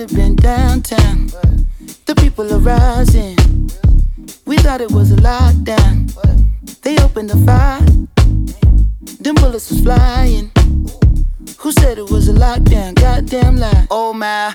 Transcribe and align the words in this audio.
have 0.00 0.14
been 0.14 0.34
downtown. 0.34 1.26
The 2.06 2.14
people 2.16 2.50
are 2.50 2.58
rising. 2.58 3.36
We 4.46 4.56
thought 4.56 4.80
it 4.80 4.90
was 4.90 5.12
a 5.12 5.16
lockdown. 5.16 6.10
They 6.80 6.96
opened 6.98 7.28
the 7.28 7.36
fire. 7.44 7.84
Them 9.20 9.34
bullets 9.34 9.70
was 9.70 9.82
flying. 9.82 10.50
Who 11.58 11.72
said 11.72 11.98
it 11.98 12.10
was 12.10 12.28
a 12.28 12.32
lockdown? 12.32 12.94
Goddamn 12.94 13.58
lie. 13.58 13.86
Oh 13.90 14.14
my, 14.14 14.54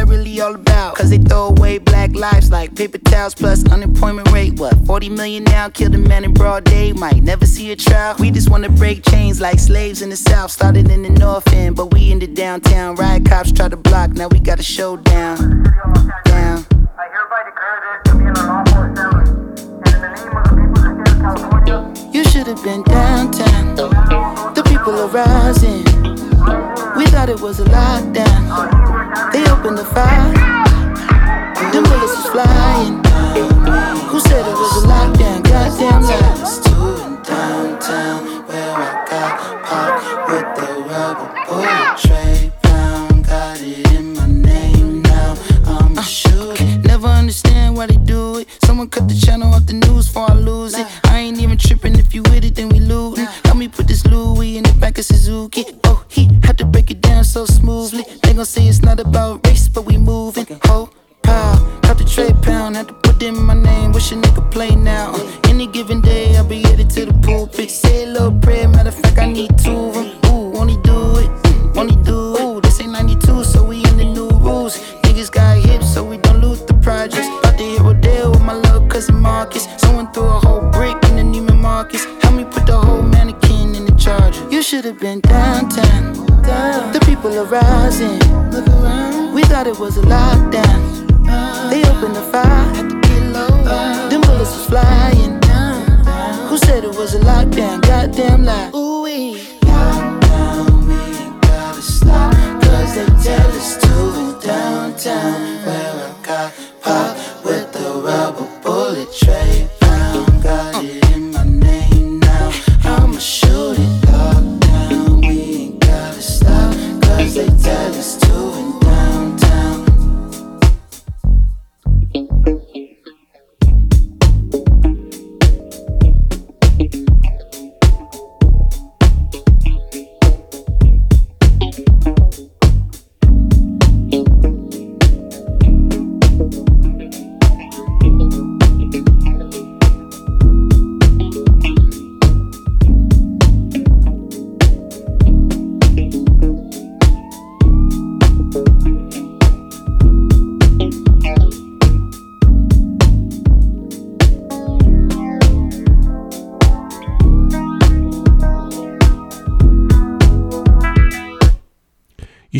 really 0.03 0.39
all 0.41 0.55
about? 0.55 0.95
Cause 0.95 1.09
they 1.09 1.17
throw 1.17 1.47
away 1.47 1.77
black 1.77 2.13
lives 2.15 2.51
like 2.51 2.75
paper 2.75 2.97
towels 2.97 3.35
plus 3.35 3.65
unemployment 3.71 4.31
rate. 4.31 4.59
What, 4.59 4.73
40 4.85 5.09
million 5.09 5.43
now? 5.43 5.69
Killed 5.69 5.95
a 5.95 5.97
man 5.97 6.23
in 6.23 6.33
broad 6.33 6.63
day, 6.63 6.91
might 6.93 7.21
never 7.23 7.45
see 7.45 7.71
a 7.71 7.75
trial. 7.75 8.15
We 8.19 8.31
just 8.31 8.49
wanna 8.49 8.69
break 8.69 9.03
chains 9.09 9.39
like 9.41 9.59
slaves 9.59 10.01
in 10.01 10.09
the 10.09 10.15
south. 10.15 10.51
Started 10.51 10.89
in 10.89 11.03
the 11.03 11.09
north 11.09 11.47
end, 11.53 11.75
but 11.75 11.93
we 11.93 12.11
in 12.11 12.19
the 12.19 12.27
downtown. 12.27 12.95
Riot 12.95 13.25
cops 13.25 13.51
try 13.51 13.69
to 13.69 13.77
block, 13.77 14.11
now 14.11 14.27
we 14.27 14.39
got 14.39 14.59
a 14.59 14.63
showdown. 14.63 15.37
Down. 16.25 16.65
I 16.97 17.07
hereby 17.13 17.43
declare 17.45 17.79
this 17.83 18.11
to 18.11 18.17
be 18.17 18.25
an 18.25 18.37
unlawful 18.37 18.83
assembly. 18.83 19.25
In 19.85 20.01
the 20.01 20.09
name 20.09 20.37
of 20.37 20.43
the 20.43 20.55
people 20.55 20.77
of 20.77 20.97
the 20.97 21.09
state 21.09 21.15
of 21.15 21.21
California, 21.21 22.11
You 22.13 22.23
should 22.25 22.47
have 22.47 22.63
been 22.63 22.83
downtown. 22.83 23.75
The 24.53 24.63
people 24.63 24.93
are 24.93 25.07
rising. 25.07 26.20
We 27.01 27.07
thought 27.07 27.29
it 27.29 27.41
was 27.41 27.59
a 27.59 27.63
lockdown. 27.65 29.31
They 29.33 29.43
opened 29.49 29.79
the 29.79 29.85
fire. 29.85 30.33
Them 31.71 31.83
bullets 31.83 32.15
was 32.15 32.27
flying. 32.29 33.01
Who 34.09 34.19
said 34.19 34.45
it 34.45 34.53
was 34.53 34.83
a 34.83 34.87
lockdown? 34.87 35.41
Goddamn 35.41 36.03
lies. 36.03 36.59
downtown 37.25 38.45
where 38.45 38.75
I 38.77 39.05
got 39.09 39.63
popped 39.65 40.29
with 40.29 40.47
the 40.57 40.69
rubber 40.89 41.27
bullet 41.47 41.97
tray 41.97 42.51
pound. 42.61 43.25
Got 43.25 43.59
it 43.61 43.91
in 43.93 44.13
my 44.13 44.27
name 44.27 45.01
now. 45.01 45.35
I'm 45.65 45.97
a 45.97 46.03
shooter. 46.03 46.63
Never 46.85 47.07
understand 47.07 47.77
why 47.77 47.87
they 47.87 47.97
do 47.97 48.37
it. 48.37 48.47
Someone 48.63 48.89
cut 48.89 49.07
the 49.07 49.15
channel 49.15 49.51
off 49.55 49.65
the 49.65 49.73
news 49.73 50.05
before 50.05 50.29
I 50.29 50.35
lose 50.35 50.77
it. 50.77 50.85
I 51.05 51.17
ain't 51.17 51.39
even 51.39 51.57
tripping 51.57 51.97
if 51.97 52.13
you 52.13 52.21
with 52.23 52.45
it, 52.45 52.53
then 52.53 52.69
we 52.69 52.79
lootin'. 52.79 53.25
Help 53.45 53.57
me 53.57 53.67
put 53.69 53.87
this 53.87 54.05
Louis 54.05 54.57
in 54.57 54.63
the 54.65 54.73
back 54.73 54.99
of 54.99 55.05
Suzuki. 55.05 55.65
Oh, 55.83 56.05
it 56.91 57.01
down 57.01 57.23
so 57.23 57.45
smoothly. 57.45 58.03
They 58.21 58.33
gon' 58.33 58.45
say 58.45 58.67
it's 58.67 58.81
not 58.81 58.99
about 58.99 59.45
race, 59.47 59.67
but 59.69 59.83
we 59.85 59.97
moving. 59.97 60.45
Ho, 60.65 60.89
pow, 61.23 61.79
cut 61.83 61.97
the 61.97 62.03
tray 62.03 62.31
pound, 62.41 62.75
had 62.75 62.87
to 62.89 62.93
put 63.05 63.23
in 63.23 63.35
my 63.49 63.53
name. 63.53 63.91
Wish 63.93 64.11
a 64.11 64.15
nigga 64.15 64.43
play 64.51 64.75
now. 64.75 65.13
Uh, 65.13 65.49
any 65.51 65.67
given 65.67 66.01
day, 66.01 66.20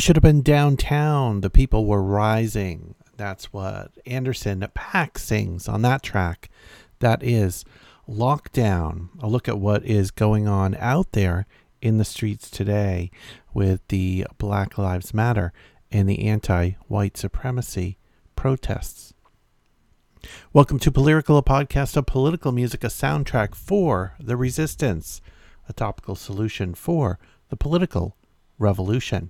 should 0.01 0.15
have 0.15 0.23
been 0.23 0.41
downtown. 0.41 1.41
The 1.41 1.51
people 1.51 1.85
were 1.85 2.01
rising. 2.01 2.95
That's 3.17 3.53
what 3.53 3.91
Anderson 4.07 4.61
.Paak 4.75 5.19
sings 5.19 5.67
on 5.67 5.83
that 5.83 6.01
track. 6.01 6.49
That 6.99 7.21
is 7.21 7.63
Lockdown. 8.09 9.09
A 9.21 9.27
look 9.27 9.47
at 9.47 9.59
what 9.59 9.85
is 9.85 10.09
going 10.09 10.47
on 10.47 10.75
out 10.79 11.11
there 11.11 11.45
in 11.83 11.99
the 11.99 12.03
streets 12.03 12.49
today 12.49 13.11
with 13.53 13.87
the 13.89 14.25
Black 14.39 14.79
Lives 14.79 15.13
Matter 15.13 15.53
and 15.91 16.09
the 16.09 16.27
anti 16.27 16.71
white 16.87 17.15
supremacy 17.15 17.99
protests. 18.35 19.13
Welcome 20.51 20.79
to 20.79 20.91
Polyrical, 20.91 21.37
a 21.37 21.43
podcast 21.43 21.95
of 21.95 22.07
political 22.07 22.51
music, 22.51 22.83
a 22.83 22.87
soundtrack 22.87 23.53
for 23.53 24.15
the 24.19 24.35
resistance, 24.35 25.21
a 25.69 25.73
topical 25.73 26.15
solution 26.15 26.73
for 26.73 27.19
the 27.49 27.55
political 27.55 28.17
revolution. 28.57 29.29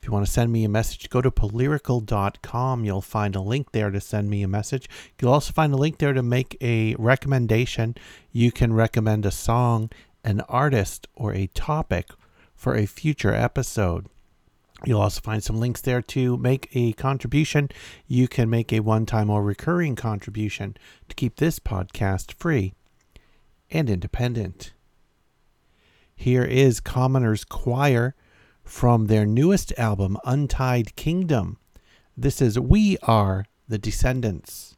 If 0.00 0.06
you 0.06 0.12
want 0.12 0.26
to 0.26 0.32
send 0.32 0.52
me 0.52 0.64
a 0.64 0.68
message, 0.68 1.10
go 1.10 1.20
to 1.20 1.30
polyrical.com. 1.30 2.84
You'll 2.84 3.00
find 3.00 3.34
a 3.34 3.40
link 3.40 3.72
there 3.72 3.90
to 3.90 4.00
send 4.00 4.30
me 4.30 4.42
a 4.42 4.48
message. 4.48 4.88
You'll 5.20 5.32
also 5.32 5.52
find 5.52 5.74
a 5.74 5.76
link 5.76 5.98
there 5.98 6.12
to 6.12 6.22
make 6.22 6.56
a 6.60 6.94
recommendation. 6.96 7.96
You 8.32 8.52
can 8.52 8.72
recommend 8.72 9.26
a 9.26 9.30
song, 9.30 9.90
an 10.22 10.40
artist, 10.42 11.08
or 11.14 11.34
a 11.34 11.48
topic 11.48 12.10
for 12.54 12.74
a 12.74 12.86
future 12.86 13.34
episode. 13.34 14.06
You'll 14.84 15.00
also 15.00 15.20
find 15.20 15.42
some 15.42 15.58
links 15.58 15.80
there 15.80 16.02
to 16.02 16.36
make 16.36 16.68
a 16.72 16.92
contribution. 16.92 17.68
You 18.06 18.28
can 18.28 18.48
make 18.48 18.72
a 18.72 18.80
one 18.80 19.06
time 19.06 19.28
or 19.28 19.42
recurring 19.42 19.96
contribution 19.96 20.76
to 21.08 21.16
keep 21.16 21.36
this 21.36 21.58
podcast 21.58 22.32
free 22.32 22.74
and 23.70 23.90
independent. 23.90 24.72
Here 26.14 26.44
is 26.44 26.80
Commoners 26.80 27.44
Choir 27.44 28.14
from 28.68 29.06
their 29.06 29.24
newest 29.24 29.72
album, 29.78 30.18
Untied 30.24 30.94
Kingdom. 30.94 31.56
This 32.16 32.42
is 32.42 32.60
We 32.60 32.98
Are 33.02 33.46
the 33.66 33.78
Descendants. 33.78 34.76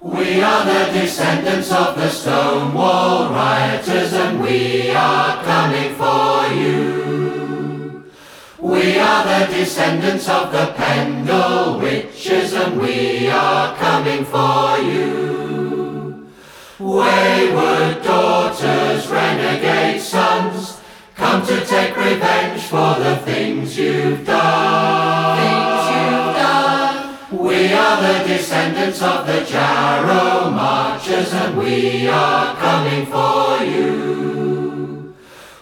We 0.00 0.40
are 0.40 0.64
the 0.64 0.92
descendants 0.92 1.72
of 1.72 1.96
the 1.96 2.08
Stonewall 2.08 3.30
rioters, 3.30 4.12
and 4.12 4.40
we 4.40 4.90
are 4.90 5.42
coming 5.42 5.94
for 5.96 6.54
you. 6.54 8.04
We 8.60 8.98
are 8.98 9.24
the 9.24 9.52
descendants 9.52 10.28
of 10.28 10.52
the 10.52 10.72
Pendle 10.76 11.80
witches, 11.80 12.52
and 12.52 12.80
we 12.80 13.28
are 13.28 13.74
coming 13.76 14.24
for 14.24 14.78
you. 14.78 16.28
Wayward 16.78 18.02
daughters, 18.02 19.08
renegade 19.08 20.00
sons, 20.00 20.80
come 21.16 21.44
to 21.46 21.64
take 21.64 21.96
revenge 21.96 22.62
for 22.62 22.94
the 22.98 23.16
things 23.24 23.76
you've 23.78 24.24
done. 24.26 25.66
We 27.32 27.72
are 27.72 28.00
the 28.02 28.28
descendants 28.28 29.02
of 29.02 29.26
the 29.26 29.44
Jarrow 29.44 30.50
Marchers, 30.50 31.32
and 31.32 31.56
we 31.56 32.06
are 32.08 32.54
coming 32.56 33.06
for 33.06 33.64
you. 33.64 35.14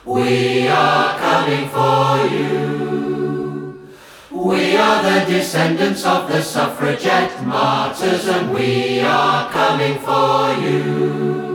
We 0.05 0.69
are 0.69 1.19
coming 1.19 1.69
for 1.69 2.27
you. 2.35 3.89
We 4.31 4.77
are 4.77 5.03
the 5.03 5.25
descendants 5.33 6.05
of 6.05 6.29
the 6.29 6.43
suffragette 6.43 7.45
martyrs, 7.47 8.27
and 8.27 8.53
we 8.53 9.01
are 9.01 9.51
coming 9.51 9.99
for 10.01 10.53
you. 10.61 11.54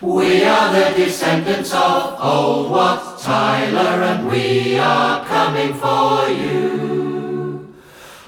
We 0.00 0.44
are 0.44 0.72
the 0.72 0.96
descendants 0.96 1.72
of 1.72 1.80
oh, 1.80 2.20
old 2.20 2.70
Wat 2.70 3.18
Tyler, 3.18 4.04
and 4.04 4.30
we 4.30 4.78
are 4.78 5.24
coming 5.24 5.74
for 5.74 6.28
you. 6.28 7.74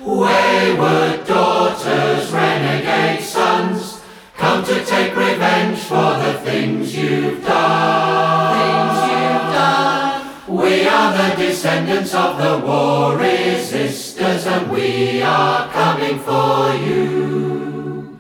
Wayward 0.01 1.25
daughters, 1.29 2.33
renegade 2.33 3.23
sons, 3.23 4.03
come 4.37 4.65
to 4.65 4.85
take 4.85 5.15
revenge 5.15 5.79
for 5.79 6.19
the 6.19 6.41
things 6.43 6.97
you've 6.97 7.45
done. 7.45 8.57
Things 8.59 9.13
you've 9.13 9.55
done. 9.55 10.33
We 10.49 10.89
are 10.89 11.13
the 11.17 11.37
descendants 11.37 12.13
of 12.13 12.37
the 12.37 12.67
war 12.67 13.17
resistors, 13.17 14.45
and 14.45 14.73
we 14.73 15.23
are 15.23 15.69
coming 15.69 16.19
for 16.19 16.75
you. 16.85 18.19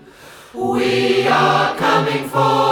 We 0.54 1.26
are 1.26 1.76
coming 1.76 2.28
for 2.28 2.64
you. 2.64 2.69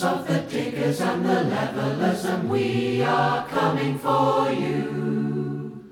Of 0.00 0.26
the 0.26 0.40
diggers 0.40 1.02
and 1.02 1.22
the 1.24 1.44
levelers, 1.44 2.24
and 2.24 2.48
we 2.48 3.02
are 3.02 3.46
coming 3.48 3.98
for 3.98 4.50
you. 4.50 5.84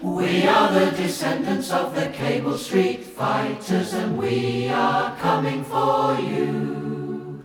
We 0.00 0.46
are 0.46 0.72
the 0.72 0.90
descendants 0.96 1.70
of 1.70 1.94
the 1.94 2.08
Cable 2.08 2.56
Street 2.56 3.04
fighters, 3.04 3.92
and 3.92 4.16
we 4.16 4.68
are 4.68 5.14
coming 5.18 5.62
for 5.64 6.18
you. 6.18 7.42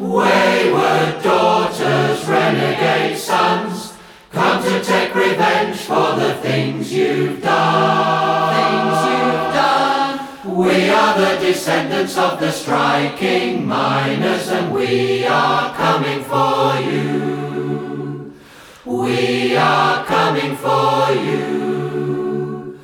Wayward 0.00 1.22
daughters, 1.22 2.26
renegade 2.26 3.16
sons, 3.16 3.94
come 4.32 4.64
to 4.64 4.82
take 4.82 5.14
revenge 5.14 5.76
for 5.76 6.16
the 6.16 6.34
things 6.42 6.92
you've 6.92 7.40
done. 7.40 8.83
We 10.46 10.90
are 10.90 11.18
the 11.18 11.38
descendants 11.40 12.18
of 12.18 12.38
the 12.38 12.52
striking 12.52 13.66
miners, 13.66 14.48
and 14.48 14.74
we 14.74 15.24
are 15.24 15.74
coming 15.74 16.22
for 16.22 16.78
you. 16.80 18.34
We 18.84 19.56
are 19.56 20.04
coming 20.04 20.54
for 20.56 21.12
you. 21.14 22.78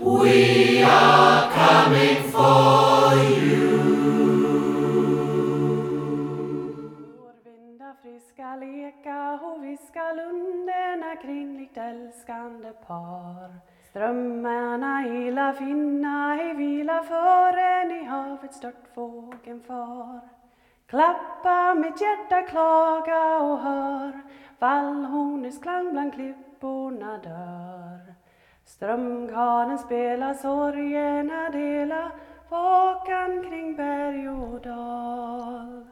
We 0.00 0.82
are 0.82 1.52
coming 1.52 2.22
for 2.32 3.14
you. 3.14 3.74
Vårvindar 7.20 7.90
er 7.90 7.96
friska 8.02 8.42
er 8.42 8.58
leka 8.60 9.40
och 9.42 9.64
viska 9.64 10.12
lunderna 10.12 11.16
kring 11.22 11.58
likt 11.58 11.76
älskande 11.76 12.72
par. 12.86 13.73
Strömmarna 13.94 15.06
illa 15.06 15.52
finna 15.52 16.36
ej 16.40 16.54
vila 16.54 17.02
förrän 17.02 17.90
i 17.90 18.04
havet 18.04 18.54
stört 18.54 18.88
fågeln 18.94 19.60
far. 19.66 20.20
Klappa 20.86 21.74
mitt 21.74 22.00
hjärta 22.00 22.42
klaga 22.42 23.38
och 23.38 23.58
hör 23.58 24.12
vallhornets 24.58 25.58
klang 25.58 25.92
bland 25.92 26.14
klipporna 26.14 27.18
dör. 27.18 28.14
Strömkaren 28.64 29.78
spelar 29.78 30.34
sorgerna 30.34 31.50
dela 31.50 32.12
vakan 32.50 33.44
kring 33.48 33.76
berg 33.76 34.28
och 34.28 34.60
dal. 34.60 35.84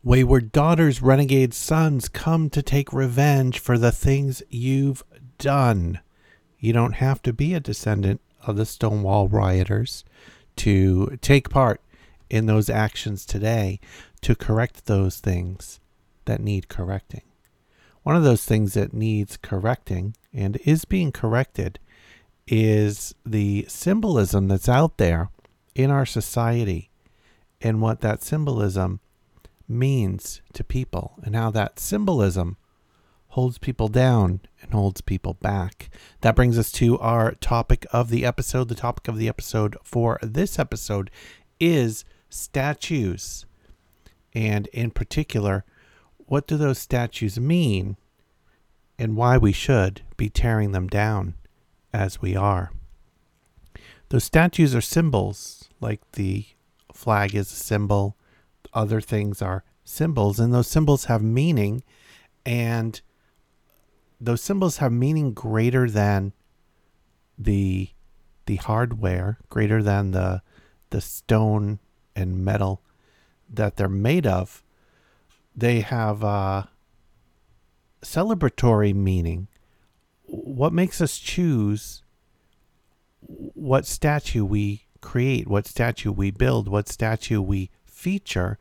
Wayward 0.00 0.44
daughters, 0.52 1.02
renegade 1.02 1.52
sons, 1.52 2.08
come 2.08 2.50
to 2.50 2.60
take 2.62 2.92
revenge 2.92 3.60
for 3.60 3.76
the 3.76 3.92
things 3.92 4.42
you've 4.50 5.02
done. 5.42 5.98
You 6.58 6.72
don't 6.72 6.94
have 6.94 7.22
to 7.22 7.32
be 7.32 7.54
a 7.54 7.60
descendant 7.60 8.20
of 8.46 8.56
the 8.56 8.66
Stonewall 8.66 9.28
rioters 9.28 10.04
to 10.56 11.18
take 11.20 11.50
part 11.50 11.80
in 12.28 12.46
those 12.46 12.68
actions 12.68 13.24
today 13.24 13.80
to 14.22 14.34
correct 14.34 14.86
those 14.86 15.18
things 15.18 15.80
that 16.24 16.40
need 16.40 16.68
correcting. 16.68 17.22
One 18.02 18.16
of 18.16 18.24
those 18.24 18.44
things 18.44 18.74
that 18.74 18.92
needs 18.92 19.36
correcting 19.36 20.16
and 20.32 20.56
is 20.64 20.84
being 20.84 21.12
corrected 21.12 21.78
is 22.46 23.14
the 23.24 23.66
symbolism 23.68 24.48
that's 24.48 24.68
out 24.68 24.96
there 24.96 25.30
in 25.74 25.90
our 25.90 26.06
society 26.06 26.90
and 27.60 27.80
what 27.80 28.00
that 28.00 28.22
symbolism 28.22 29.00
means 29.68 30.40
to 30.54 30.64
people 30.64 31.18
and 31.22 31.36
how 31.36 31.50
that 31.50 31.78
symbolism 31.78 32.56
holds 33.38 33.56
people 33.56 33.86
down 33.86 34.40
and 34.60 34.72
holds 34.72 35.00
people 35.00 35.34
back. 35.34 35.90
That 36.22 36.34
brings 36.34 36.58
us 36.58 36.72
to 36.72 36.98
our 36.98 37.36
topic 37.36 37.86
of 37.92 38.10
the 38.10 38.26
episode. 38.26 38.68
The 38.68 38.74
topic 38.74 39.06
of 39.06 39.16
the 39.16 39.28
episode 39.28 39.76
for 39.84 40.18
this 40.22 40.58
episode 40.58 41.08
is 41.60 42.04
statues. 42.28 43.46
And 44.34 44.66
in 44.72 44.90
particular, 44.90 45.64
what 46.16 46.48
do 46.48 46.56
those 46.56 46.80
statues 46.80 47.38
mean 47.38 47.96
and 48.98 49.14
why 49.14 49.38
we 49.38 49.52
should 49.52 50.02
be 50.16 50.28
tearing 50.28 50.72
them 50.72 50.88
down 50.88 51.34
as 51.92 52.20
we 52.20 52.34
are. 52.34 52.72
Those 54.08 54.24
statues 54.24 54.74
are 54.74 54.80
symbols, 54.80 55.68
like 55.80 56.00
the 56.14 56.44
flag 56.92 57.36
is 57.36 57.52
a 57.52 57.54
symbol, 57.54 58.16
other 58.74 59.00
things 59.00 59.40
are 59.40 59.62
symbols, 59.84 60.40
and 60.40 60.52
those 60.52 60.66
symbols 60.66 61.04
have 61.04 61.22
meaning, 61.22 61.84
and 62.44 63.00
those 64.20 64.40
symbols 64.40 64.78
have 64.78 64.92
meaning 64.92 65.32
greater 65.32 65.88
than 65.88 66.32
the 67.38 67.90
the 68.46 68.56
hardware, 68.56 69.38
greater 69.48 69.82
than 69.82 70.10
the 70.12 70.42
the 70.90 71.00
stone 71.00 71.78
and 72.16 72.44
metal 72.44 72.82
that 73.48 73.76
they're 73.76 73.88
made 73.88 74.26
of. 74.26 74.62
They 75.54 75.80
have 75.80 76.24
uh, 76.24 76.64
celebratory 78.02 78.94
meaning. 78.94 79.48
What 80.24 80.72
makes 80.72 81.00
us 81.00 81.18
choose 81.18 82.02
what 83.20 83.86
statue 83.86 84.44
we 84.44 84.86
create, 85.00 85.48
what 85.48 85.66
statue 85.66 86.12
we 86.12 86.30
build, 86.30 86.68
what 86.68 86.88
statue 86.88 87.40
we 87.40 87.70
feature, 87.84 88.58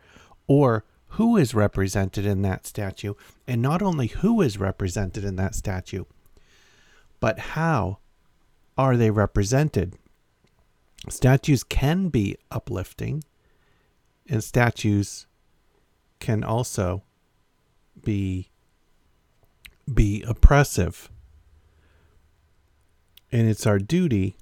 or 0.48 0.86
who 1.18 1.36
is 1.36 1.56
represented 1.56 2.28
in 2.28 2.44
that 2.44 2.68
statue, 2.68 3.16
and 3.48 3.60
not 3.60 3.82
only 3.82 4.06
who 4.06 4.40
is 4.40 4.60
represented 4.60 5.24
in 5.24 5.36
that 5.36 5.56
statue, 5.56 6.06
but 7.20 7.40
how 7.40 7.98
are 8.78 8.96
they 8.96 9.10
represented? 9.10 9.96
Statues 11.10 11.64
can 11.64 12.10
be 12.10 12.38
uplifting, 12.52 13.24
and 14.30 14.44
statues 14.44 15.26
can 16.20 16.44
also 16.44 17.02
be 18.04 18.52
be 19.92 20.22
oppressive. 20.22 21.10
And 23.32 23.50
it's 23.50 23.66
our 23.66 23.80
duty 23.80 24.38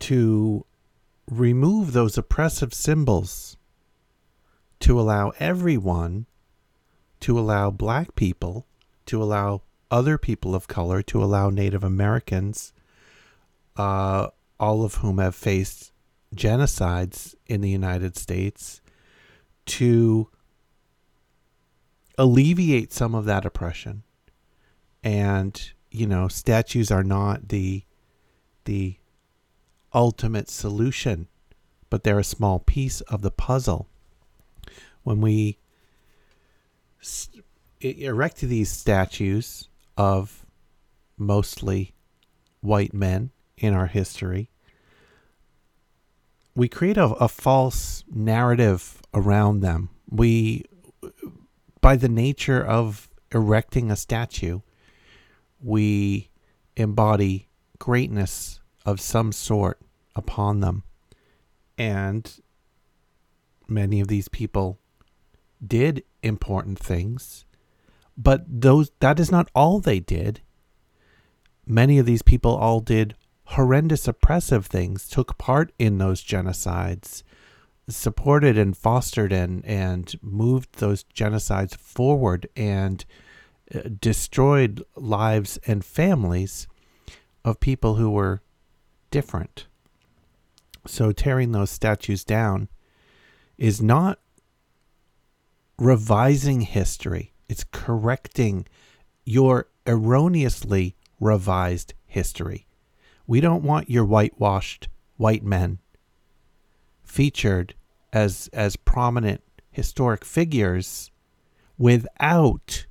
to 0.00 0.66
remove 1.30 1.92
those 1.92 2.18
oppressive 2.18 2.74
symbols 2.74 3.57
to 4.80 5.00
allow 5.00 5.32
everyone, 5.38 6.26
to 7.20 7.38
allow 7.38 7.70
black 7.70 8.14
people, 8.14 8.66
to 9.06 9.22
allow 9.22 9.62
other 9.90 10.18
people 10.18 10.54
of 10.54 10.68
color, 10.68 11.02
to 11.02 11.22
allow 11.22 11.50
Native 11.50 11.82
Americans, 11.82 12.72
uh, 13.76 14.28
all 14.60 14.84
of 14.84 14.96
whom 14.96 15.18
have 15.18 15.34
faced 15.34 15.92
genocides 16.34 17.34
in 17.46 17.60
the 17.60 17.70
United 17.70 18.16
States, 18.16 18.80
to 19.66 20.28
alleviate 22.16 22.92
some 22.92 23.14
of 23.14 23.24
that 23.24 23.44
oppression. 23.44 24.02
And, 25.02 25.72
you 25.90 26.06
know, 26.06 26.28
statues 26.28 26.90
are 26.90 27.04
not 27.04 27.48
the 27.48 27.84
the 28.64 28.96
ultimate 29.94 30.50
solution, 30.50 31.28
but 31.88 32.04
they're 32.04 32.18
a 32.18 32.24
small 32.24 32.58
piece 32.58 33.00
of 33.02 33.22
the 33.22 33.30
puzzle. 33.30 33.88
When 35.02 35.20
we 35.20 35.58
s- 37.00 37.30
erect 37.80 38.40
these 38.40 38.70
statues 38.70 39.68
of 39.96 40.44
mostly 41.16 41.94
white 42.60 42.92
men 42.92 43.30
in 43.56 43.74
our 43.74 43.86
history, 43.86 44.50
we 46.54 46.68
create 46.68 46.96
a, 46.96 47.04
a 47.04 47.28
false 47.28 48.04
narrative 48.12 49.00
around 49.14 49.60
them. 49.60 49.90
We, 50.10 50.64
by 51.80 51.96
the 51.96 52.08
nature 52.08 52.64
of 52.64 53.08
erecting 53.32 53.90
a 53.90 53.96
statue, 53.96 54.60
we 55.60 56.30
embody 56.76 57.48
greatness 57.78 58.60
of 58.84 59.00
some 59.00 59.32
sort 59.32 59.80
upon 60.16 60.60
them. 60.60 60.82
And 61.76 62.40
many 63.68 64.00
of 64.00 64.08
these 64.08 64.28
people 64.28 64.80
did 65.64 66.02
important 66.22 66.78
things, 66.78 67.44
but 68.16 68.44
those 68.46 68.90
that 69.00 69.20
is 69.20 69.30
not 69.30 69.50
all 69.54 69.80
they 69.80 70.00
did. 70.00 70.40
Many 71.66 71.98
of 71.98 72.06
these 72.06 72.22
people 72.22 72.56
all 72.56 72.80
did 72.80 73.14
horrendous 73.44 74.06
oppressive 74.06 74.66
things, 74.66 75.08
took 75.08 75.38
part 75.38 75.72
in 75.78 75.98
those 75.98 76.22
genocides, 76.22 77.22
supported 77.88 78.58
and 78.58 78.76
fostered 78.76 79.32
and 79.32 79.64
and 79.64 80.14
moved 80.22 80.78
those 80.78 81.04
genocides 81.04 81.76
forward 81.76 82.48
and 82.56 83.04
uh, 83.74 83.80
destroyed 84.00 84.82
lives 84.96 85.58
and 85.66 85.84
families 85.84 86.66
of 87.44 87.60
people 87.60 87.94
who 87.94 88.10
were 88.10 88.42
different. 89.10 89.66
So 90.86 91.12
tearing 91.12 91.52
those 91.52 91.70
statues 91.70 92.24
down 92.24 92.68
is 93.56 93.82
not 93.82 94.18
revising 95.78 96.62
history, 96.62 97.32
it's 97.48 97.64
correcting 97.72 98.66
your 99.24 99.68
erroneously 99.86 100.96
revised 101.20 101.94
history. 102.06 102.66
We 103.26 103.40
don't 103.40 103.62
want 103.62 103.90
your 103.90 104.04
whitewashed 104.04 104.88
white 105.16 105.44
men 105.44 105.78
featured 107.04 107.74
as 108.12 108.48
as 108.52 108.76
prominent 108.76 109.42
historic 109.70 110.24
figures 110.24 111.10
without 111.76 112.86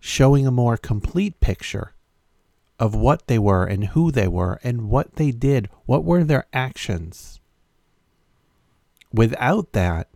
showing 0.00 0.46
a 0.46 0.50
more 0.50 0.76
complete 0.76 1.40
picture 1.40 1.92
of 2.78 2.94
what 2.94 3.26
they 3.26 3.38
were 3.38 3.64
and 3.64 3.86
who 3.86 4.10
they 4.10 4.28
were 4.28 4.60
and 4.62 4.88
what 4.88 5.16
they 5.16 5.32
did, 5.32 5.68
what 5.84 6.04
were 6.04 6.22
their 6.22 6.46
actions. 6.52 7.40
Without 9.12 9.72
that, 9.72 10.08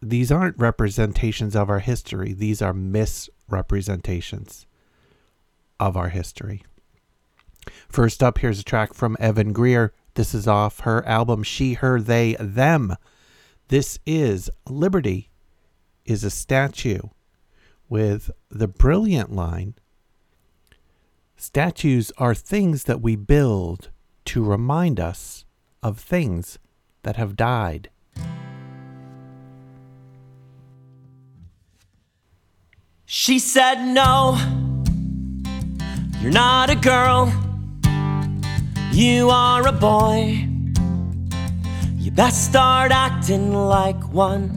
these 0.00 0.30
aren't 0.30 0.58
representations 0.58 1.56
of 1.56 1.70
our 1.70 1.80
history, 1.80 2.32
these 2.32 2.62
are 2.62 2.72
misrepresentations 2.72 4.66
of 5.78 5.96
our 5.96 6.08
history. 6.08 6.64
First 7.88 8.22
up, 8.22 8.38
here's 8.38 8.60
a 8.60 8.64
track 8.64 8.94
from 8.94 9.16
Evan 9.18 9.52
Greer. 9.52 9.92
This 10.14 10.34
is 10.34 10.46
off 10.46 10.80
her 10.80 11.04
album 11.06 11.42
She, 11.42 11.74
Her, 11.74 12.00
They, 12.00 12.36
Them. 12.38 12.94
This 13.68 13.98
is 14.06 14.50
Liberty 14.68 15.30
is 16.04 16.22
a 16.24 16.30
statue 16.30 17.00
with 17.88 18.30
the 18.48 18.68
brilliant 18.68 19.32
line 19.32 19.74
Statues 21.36 22.10
are 22.16 22.34
things 22.34 22.84
that 22.84 23.02
we 23.02 23.14
build 23.14 23.90
to 24.24 24.42
remind 24.42 24.98
us 24.98 25.44
of 25.82 25.98
things 25.98 26.58
that 27.02 27.16
have 27.16 27.36
died. 27.36 27.90
She 33.08 33.38
said, 33.38 33.84
No, 33.84 34.36
you're 36.20 36.32
not 36.32 36.70
a 36.70 36.74
girl, 36.74 37.32
you 38.90 39.30
are 39.30 39.64
a 39.68 39.70
boy. 39.70 40.44
You 41.98 42.10
best 42.10 42.44
start 42.44 42.90
acting 42.90 43.52
like 43.52 44.12
one, 44.12 44.50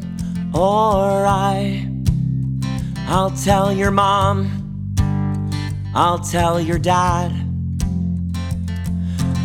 or 0.51 1.27
I. 1.27 1.88
I'll 3.08 3.29
tell 3.29 3.72
your 3.72 3.91
mom, 3.91 4.96
I'll 5.94 6.18
tell 6.18 6.60
your 6.60 6.79
dad. 6.79 7.32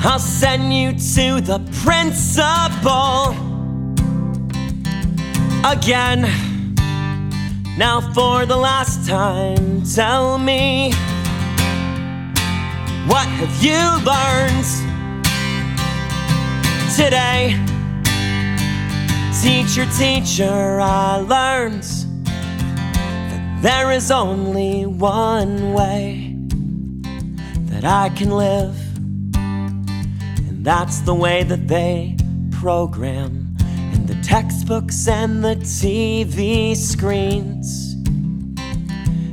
I'll 0.01 0.19
send 0.19 0.73
you 0.73 0.93
to 0.93 1.43
the 1.43 1.59
principal 1.83 3.37
again. 5.63 6.54
Now, 7.77 8.01
for 8.01 8.47
the 8.47 8.57
last 8.57 9.05
time, 9.05 9.83
tell 9.83 10.39
me 10.39 10.93
what 13.09 13.27
have 13.27 13.63
you 13.63 13.83
learned 14.07 14.65
today? 16.95 17.59
Teacher, 19.43 19.87
teacher, 19.99 20.79
I 20.81 21.17
learned 21.17 21.83
that 22.23 23.59
there 23.61 23.91
is 23.91 24.13
only 24.13 24.87
one 24.87 25.73
way 25.73 26.37
that 27.71 27.85
I 27.85 28.09
can 28.11 28.31
live, 28.31 28.77
and 29.35 30.65
that's 30.65 31.01
the 31.01 31.15
way 31.15 31.43
that 31.43 31.67
they 31.67 32.17
program 32.53 33.44
in 34.05 34.17
the 34.17 34.23
textbooks 34.23 35.09
and 35.09 35.43
the 35.43 35.57
TV 35.57 36.77
screens. 36.77 37.97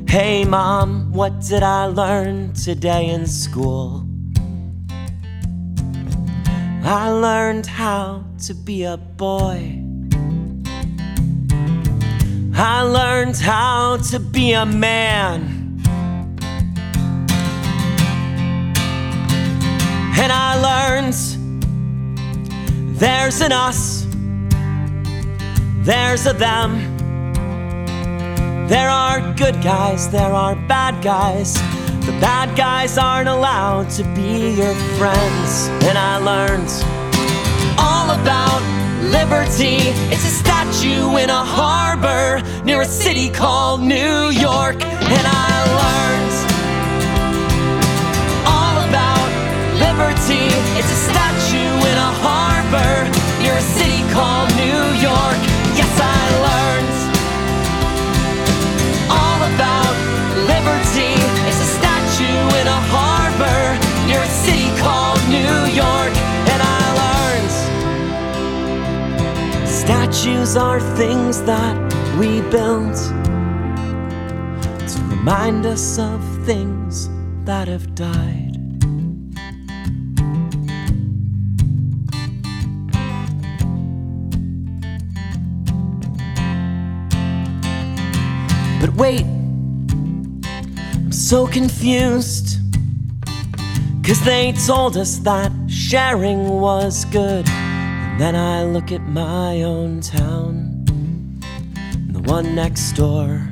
Hey, 0.09 0.45
mom, 0.45 1.11
what 1.11 1.41
did 1.41 1.63
I 1.63 1.85
learn 1.85 2.53
today 2.53 3.09
in 3.09 3.25
school? 3.27 4.07
I 6.83 7.09
learned 7.09 7.65
how 7.65 8.23
to 8.45 8.53
be 8.53 8.83
a 8.83 8.97
boy. 8.97 9.83
I 12.53 12.81
learned 12.83 13.37
how 13.37 13.97
to 14.11 14.19
be 14.19 14.53
a 14.53 14.65
man. 14.65 15.81
And 20.17 20.31
I 20.31 20.55
learned 20.61 21.15
there's 22.97 23.41
an 23.41 23.51
us, 23.51 24.00
there's 25.83 26.25
a 26.27 26.33
them. 26.33 26.97
There 28.67 28.89
are 28.89 29.33
good 29.33 29.61
guys, 29.61 30.09
there 30.09 30.31
are 30.31 30.55
bad 30.55 31.03
guys. 31.03 31.55
The 32.05 32.17
bad 32.19 32.55
guys 32.55 32.97
aren't 32.97 33.29
allowed 33.29 33.89
to 33.91 34.03
be 34.15 34.51
your 34.51 34.73
friends. 34.97 35.67
And 35.87 35.97
I 35.97 36.17
learned 36.17 36.71
all 37.77 38.09
about 38.11 38.61
liberty. 39.11 39.91
It's 40.13 40.25
a 40.25 40.33
statue 40.43 41.17
in 41.17 41.29
a 41.29 41.43
harbor 41.43 42.41
near 42.63 42.81
a 42.81 42.85
city 42.85 43.29
called 43.29 43.81
New 43.81 44.29
York. 44.29 44.81
And 44.81 45.25
I 45.27 45.53
learned 45.81 46.35
all 48.47 48.75
about 48.87 49.27
liberty. 49.85 50.47
It's 50.79 50.91
a 50.91 51.01
statue 51.09 51.50
statues 70.51 70.57
are 70.57 70.97
things 70.97 71.41
that 71.43 71.77
we 72.19 72.41
built 72.49 72.95
to 74.89 74.99
remind 75.09 75.65
us 75.65 75.97
of 75.97 76.21
things 76.45 77.09
that 77.45 77.67
have 77.67 77.95
died. 77.95 78.57
But 88.81 88.93
wait, 88.95 89.25
I'm 90.95 91.11
so 91.11 91.47
confused. 91.47 92.57
Cause 94.03 94.21
they 94.25 94.51
told 94.65 94.97
us 94.97 95.17
that 95.19 95.51
sharing 95.69 96.49
was 96.49 97.05
good. 97.05 97.47
Then 98.17 98.35
I 98.35 98.63
look 98.63 98.91
at 98.91 99.01
my 99.01 99.63
own 99.63 100.01
town 100.01 100.81
the 102.11 102.19
one 102.21 102.53
next 102.53 102.91
door. 102.93 103.47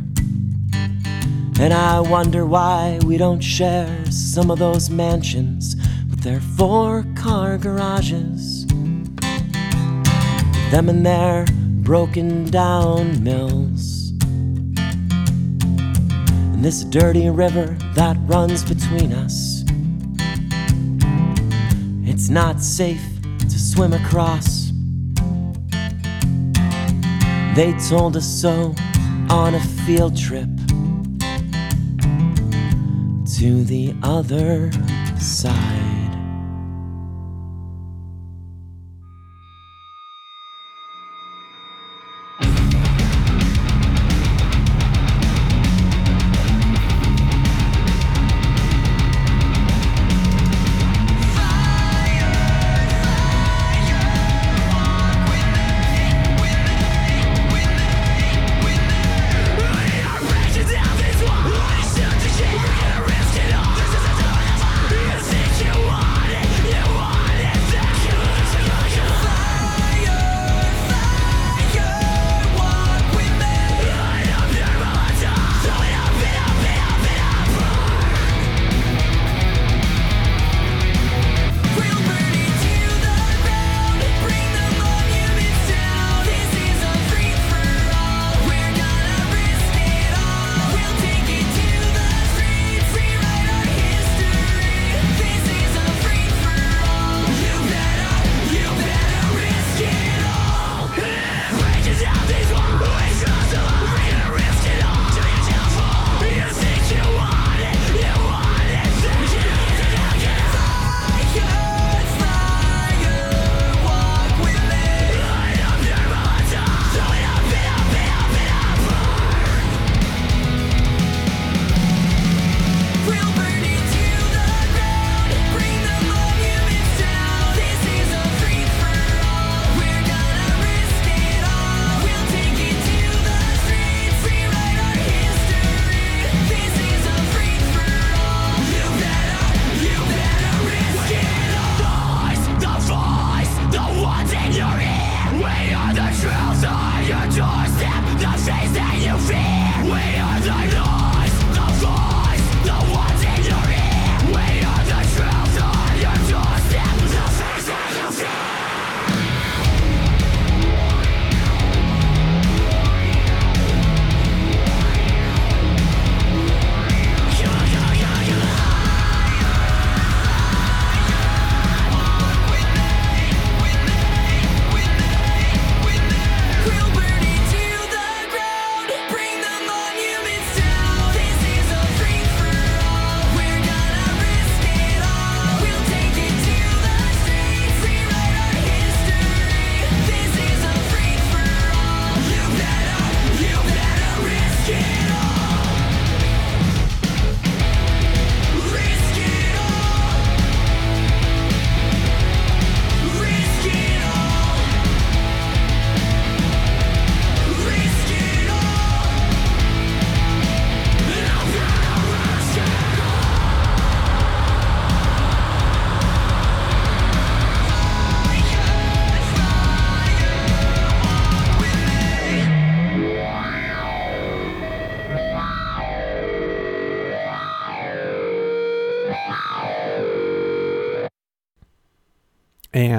And 1.59 1.73
I 1.73 1.99
wonder 1.99 2.45
why 2.45 2.99
we 3.03 3.17
don't 3.17 3.41
share 3.41 4.05
some 4.11 4.49
of 4.51 4.59
those 4.59 4.89
mansions 4.89 5.75
with 6.09 6.21
their 6.21 6.39
four 6.39 7.05
car 7.15 7.57
garages. 7.57 8.65
Them 10.71 10.87
and 10.87 11.05
their 11.05 11.45
broken 11.83 12.49
down 12.49 13.23
mills. 13.23 14.11
And 16.53 16.63
this 16.63 16.83
dirty 16.83 17.29
river 17.29 17.75
that 17.95 18.17
runs 18.21 18.63
between 18.63 19.13
us. 19.13 19.63
It's 22.05 22.29
not 22.29 22.61
safe 22.61 23.18
swim 23.79 23.93
across. 23.93 24.73
They 27.55 27.73
told 27.87 28.17
us 28.17 28.27
so 28.27 28.75
on 29.29 29.55
a 29.55 29.59
field 29.85 30.17
trip 30.17 30.49
to 33.37 33.63
the 33.63 33.95
other 34.03 34.69
side. 35.17 35.88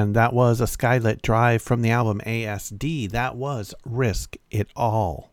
And 0.00 0.16
that 0.16 0.32
was 0.32 0.62
a 0.62 0.64
Skylit 0.64 1.20
Drive 1.20 1.60
from 1.60 1.82
the 1.82 1.90
album 1.90 2.22
ASD. 2.24 3.10
That 3.10 3.36
was 3.36 3.74
Risk 3.84 4.36
It 4.50 4.68
All. 4.74 5.30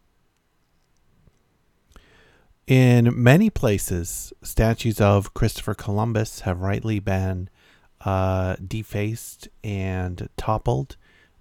In 2.68 3.12
many 3.24 3.50
places, 3.50 4.34
statues 4.44 5.00
of 5.00 5.34
Christopher 5.34 5.74
Columbus 5.74 6.42
have 6.42 6.60
rightly 6.60 7.00
been 7.00 7.50
uh, 8.02 8.58
defaced 8.58 9.48
and 9.64 10.28
toppled. 10.36 10.98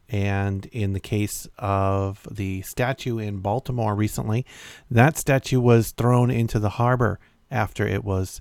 And 0.09 0.67
in 0.67 0.93
the 0.93 1.01
case 1.01 1.49
of 1.59 2.29
the 2.31 2.62
statue 2.62 3.19
in 3.19 3.41
Baltimore 3.41 3.97
recently, 3.97 4.47
that 4.89 5.19
statue 5.19 5.61
was 5.61 5.91
thrown 5.91 6.31
into 6.31 6.61
the 6.61 6.71
harbor 6.71 7.19
after 7.51 7.89
it 7.89 8.05
was 8.05 8.41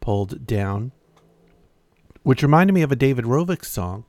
pulled 0.00 0.46
down 0.46 0.92
which 2.26 2.42
reminded 2.42 2.72
me 2.72 2.82
of 2.82 2.90
a 2.90 2.96
David 2.96 3.24
Rovics 3.24 3.66
song. 3.66 4.04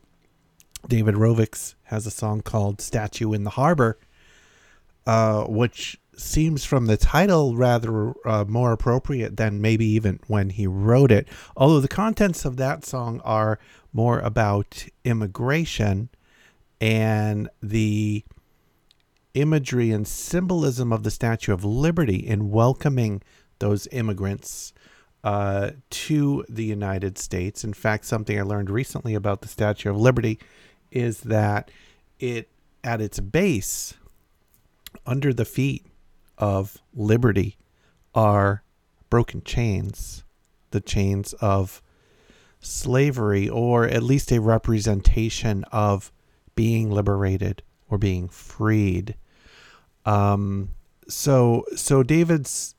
David 0.88 1.14
Rovics 1.14 1.76
has 1.84 2.08
a 2.08 2.12
song 2.12 2.42
called 2.42 2.82
Statue 2.82 3.32
in 3.32 3.44
the 3.44 3.52
Harbor, 3.52 4.00
uh, 5.06 5.44
which 5.44 6.02
seems 6.16 6.66
from 6.66 6.88
the 6.88 6.98
title 6.98 7.56
rather 7.56 8.16
uh, 8.26 8.44
more 8.48 8.72
appropriate 8.72 9.38
than 9.38 9.62
maybe 9.62 9.86
even 9.86 10.20
when 10.26 10.50
he 10.50 10.66
wrote 10.66 11.12
it. 11.12 11.28
Although 11.56 11.80
the 11.80 11.88
contents 11.88 12.44
of 12.44 12.58
that 12.58 12.84
song 12.84 13.22
are 13.24 13.60
more 13.94 14.18
about 14.18 14.88
immigration 15.06 16.10
and 16.82 17.48
the 17.62 18.26
imagery 19.36 19.92
and 19.92 20.08
symbolism 20.08 20.92
of 20.92 21.04
the 21.04 21.12
Statue 21.12 21.54
of 21.54 21.64
Liberty 21.64 22.16
in 22.16 22.50
welcoming 22.50 23.22
those 23.60 23.88
immigrants 23.92 24.74
uh, 25.28 25.72
to 25.90 26.46
the 26.48 26.64
United 26.64 27.18
States. 27.18 27.66
In 27.66 27.74
fact, 27.74 28.06
something 28.06 28.40
I 28.40 28.44
learned 28.44 28.70
recently 28.70 29.14
about 29.14 29.42
the 29.42 29.50
Statue 29.50 29.90
of 29.90 29.98
Liberty 29.98 30.40
is 30.90 31.20
that 31.20 31.70
it, 32.18 32.48
at 32.82 33.02
its 33.02 33.20
base, 33.20 33.96
under 35.06 35.34
the 35.34 35.44
feet 35.44 35.86
of 36.38 36.78
liberty, 36.96 37.58
are 38.16 38.64
broken 39.10 39.42
chains, 39.44 40.24
the 40.72 40.80
chains 40.80 41.34
of 41.42 41.82
slavery, 42.62 43.50
or 43.50 43.84
at 43.84 44.04
least 44.04 44.32
a 44.32 44.40
representation 44.40 45.66
of 45.74 46.10
being 46.56 46.90
liberated 46.90 47.64
or 47.90 47.98
being 47.98 48.30
freed. 48.30 49.14
Um, 50.06 50.70
so, 51.10 51.66
so 51.76 52.02
David's 52.02 52.76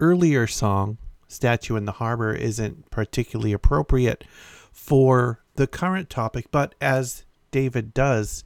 earlier 0.00 0.48
song 0.48 0.98
statue 1.28 1.76
in 1.76 1.84
the 1.84 1.92
harbor 1.92 2.32
isn't 2.32 2.90
particularly 2.90 3.52
appropriate 3.52 4.24
for 4.72 5.42
the 5.54 5.66
current 5.66 6.08
topic, 6.10 6.46
but 6.50 6.74
as 6.80 7.24
David 7.50 7.94
does, 7.94 8.42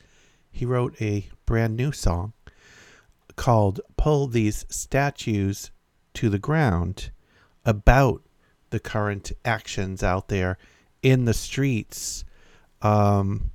he 0.51 0.67
wrote 0.67 1.01
a 1.01 1.29
brand 1.47 1.77
new 1.77 1.93
song 1.93 2.33
called 3.37 3.81
Pull 3.97 4.27
These 4.27 4.67
Statues 4.69 5.71
to 6.15 6.29
the 6.29 6.39
Ground 6.39 7.11
about 7.65 8.23
the 8.71 8.81
current 8.81 9.33
actions 9.45 10.03
out 10.03 10.29
there 10.29 10.59
in 11.03 11.25
the 11.25 11.35
streets, 11.35 12.25
um, 12.81 13.51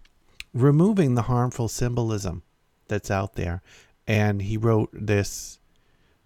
removing 0.54 1.16
the 1.16 1.24
harmful 1.24 1.68
symbolism 1.68 2.44
that's 2.88 3.12
out 3.12 3.36
there. 3.36 3.62
And 4.08 4.44
he 4.44 4.58
wrote 4.58 4.90
this 4.94 5.60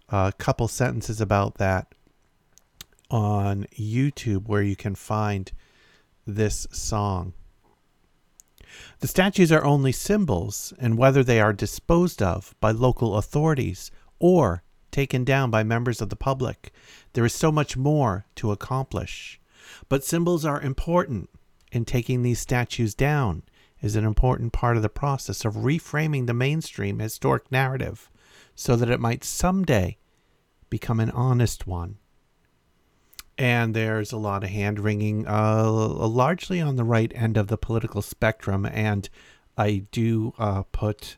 uh, 0.08 0.30
couple 0.38 0.68
sentences 0.68 1.20
about 1.20 1.56
that 1.56 1.94
on 3.12 3.66
YouTube 3.78 4.48
where 4.48 4.62
you 4.62 4.74
can 4.74 4.96
find 4.96 5.52
this 6.26 6.66
song. 6.72 7.34
The 9.00 9.06
statues 9.06 9.52
are 9.52 9.64
only 9.64 9.92
symbols, 9.92 10.72
and 10.78 10.96
whether 10.96 11.22
they 11.22 11.40
are 11.40 11.52
disposed 11.52 12.22
of 12.22 12.54
by 12.58 12.70
local 12.70 13.16
authorities 13.16 13.90
or 14.18 14.62
taken 14.90 15.24
down 15.24 15.50
by 15.50 15.62
members 15.62 16.00
of 16.00 16.08
the 16.08 16.16
public, 16.16 16.72
there 17.12 17.24
is 17.24 17.34
so 17.34 17.52
much 17.52 17.76
more 17.76 18.24
to 18.36 18.50
accomplish. 18.50 19.40
But 19.88 20.04
symbols 20.04 20.44
are 20.44 20.60
important, 20.60 21.28
and 21.70 21.86
taking 21.86 22.22
these 22.22 22.40
statues 22.40 22.94
down 22.94 23.42
is 23.82 23.96
an 23.96 24.04
important 24.04 24.52
part 24.52 24.76
of 24.76 24.82
the 24.82 24.88
process 24.88 25.44
of 25.44 25.54
reframing 25.54 26.26
the 26.26 26.34
mainstream 26.34 26.98
historic 26.98 27.50
narrative 27.52 28.10
so 28.54 28.76
that 28.76 28.90
it 28.90 29.00
might 29.00 29.24
someday 29.24 29.98
become 30.70 31.00
an 31.00 31.10
honest 31.10 31.66
one. 31.66 31.98
And 33.38 33.74
there's 33.74 34.12
a 34.12 34.18
lot 34.18 34.44
of 34.44 34.50
hand 34.50 34.78
wringing, 34.78 35.26
uh, 35.26 35.70
largely 35.70 36.60
on 36.60 36.76
the 36.76 36.84
right 36.84 37.10
end 37.14 37.36
of 37.36 37.48
the 37.48 37.56
political 37.56 38.02
spectrum. 38.02 38.66
And 38.66 39.08
I 39.56 39.84
do 39.90 40.34
uh, 40.38 40.62
put 40.72 41.16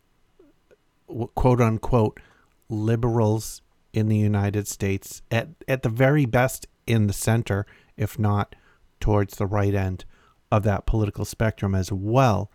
quote 1.34 1.60
unquote 1.60 2.20
liberals 2.68 3.62
in 3.92 4.08
the 4.08 4.16
United 4.16 4.66
States 4.66 5.22
at, 5.30 5.48
at 5.68 5.82
the 5.82 5.88
very 5.88 6.24
best 6.24 6.66
in 6.86 7.06
the 7.06 7.12
center, 7.12 7.66
if 7.96 8.18
not 8.18 8.54
towards 9.00 9.36
the 9.36 9.46
right 9.46 9.74
end 9.74 10.04
of 10.50 10.62
that 10.62 10.86
political 10.86 11.24
spectrum 11.24 11.74
as 11.74 11.92
well. 11.92 12.50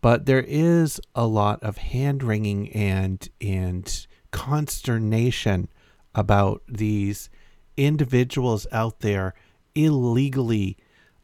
But 0.00 0.26
there 0.26 0.44
is 0.46 1.00
a 1.14 1.26
lot 1.26 1.62
of 1.62 1.78
hand 1.78 2.22
wringing 2.22 2.70
and 2.72 3.28
and 3.40 4.06
consternation 4.30 5.68
about 6.14 6.62
these 6.68 7.30
individuals 7.76 8.66
out 8.72 9.00
there 9.00 9.34
illegally 9.74 10.76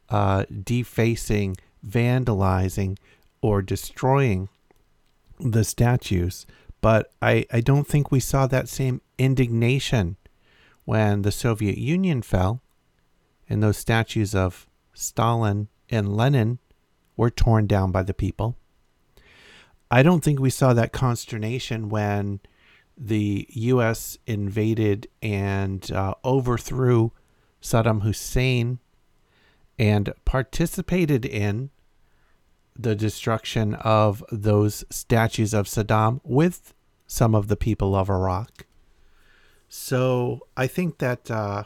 uh, 0.09 0.45
defacing, 0.63 1.57
vandalizing, 1.85 2.97
or 3.41 3.61
destroying 3.61 4.49
the 5.39 5.63
statues. 5.63 6.45
But 6.81 7.11
I, 7.21 7.45
I 7.51 7.61
don't 7.61 7.87
think 7.87 8.11
we 8.11 8.19
saw 8.19 8.47
that 8.47 8.69
same 8.69 9.01
indignation 9.17 10.17
when 10.85 11.21
the 11.21 11.31
Soviet 11.31 11.77
Union 11.77 12.21
fell 12.21 12.61
and 13.49 13.63
those 13.63 13.77
statues 13.77 14.35
of 14.35 14.67
Stalin 14.93 15.69
and 15.89 16.15
Lenin 16.15 16.59
were 17.15 17.29
torn 17.29 17.67
down 17.67 17.91
by 17.91 18.03
the 18.03 18.13
people. 18.13 18.57
I 19.89 20.01
don't 20.03 20.23
think 20.23 20.39
we 20.39 20.49
saw 20.49 20.73
that 20.73 20.91
consternation 20.91 21.89
when 21.89 22.39
the 22.97 23.47
U.S. 23.49 24.17
invaded 24.27 25.07
and 25.21 25.91
uh, 25.91 26.13
overthrew 26.23 27.11
Saddam 27.61 28.03
Hussein 28.03 28.79
and 29.79 30.13
participated 30.25 31.25
in 31.25 31.71
the 32.75 32.95
destruction 32.95 33.75
of 33.75 34.23
those 34.31 34.83
statues 34.89 35.53
of 35.53 35.67
Saddam 35.67 36.19
with 36.23 36.73
some 37.07 37.35
of 37.35 37.47
the 37.47 37.55
people 37.55 37.95
of 37.95 38.09
Iraq. 38.09 38.65
So 39.69 40.41
I 40.55 40.67
think 40.67 40.99
that 40.99 41.29
uh, 41.31 41.63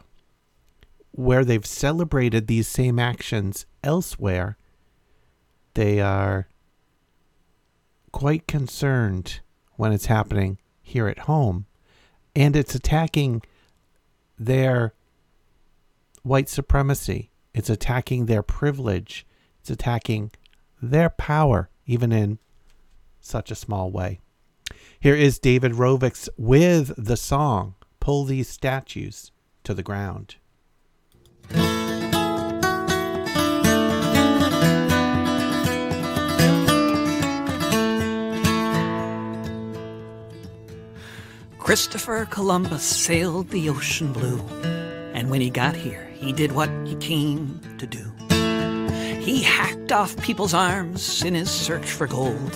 where 1.12 1.44
they've 1.44 1.66
celebrated 1.66 2.48
these 2.48 2.68
same 2.68 3.00
actions 3.00 3.66
elsewhere, 3.84 4.58
they 5.74 6.00
are 6.00 6.48
quite 8.12 8.48
concerned 8.48 9.42
when 9.76 9.92
it's 9.92 10.06
happening 10.08 10.58
here 10.88 11.08
at 11.08 11.19
home. 11.19 11.65
And 12.36 12.56
it's 12.56 12.76
attacking 12.76 13.43
their 14.39 14.93
white 16.23 16.50
supremacy. 16.50 17.32
It's 17.54 17.69
attacking 17.69 18.26
their 18.26 18.41
privilege. 18.41 19.26
It's 19.60 19.69
attacking 19.69 20.32
their 20.82 21.10
power, 21.10 21.69
even 21.86 22.12
in 22.12 22.39
such 23.19 23.52
a 23.52 23.56
small 23.56 23.91
way. 23.91 24.19
Here 25.00 25.15
is 25.15 25.39
David 25.39 25.73
Rovics 25.73 26.30
with 26.38 26.93
the 26.97 27.17
song 27.17 27.76
Pull 28.00 28.26
These 28.26 28.50
Statues 28.50 29.32
to 29.63 29.73
the 29.73 29.84
Ground. 29.84 30.36
Christopher 41.67 42.25
Columbus 42.30 42.82
sailed 42.82 43.49
the 43.49 43.67
ocean 43.67 44.13
blue, 44.13 44.39
and 45.13 45.30
when 45.30 45.41
he 45.41 45.49
got 45.49 45.75
here, 45.75 46.08
he 46.13 46.32
did 46.32 46.53
what 46.53 46.69
he 46.86 46.95
came 46.95 47.60
to 47.77 47.86
do. 47.86 48.10
He 49.19 49.43
hacked 49.43 49.91
off 49.91 50.15
people's 50.21 50.53
arms 50.53 51.25
in 51.25 51.34
his 51.34 51.51
search 51.51 51.84
for 51.84 52.08
gold 52.08 52.56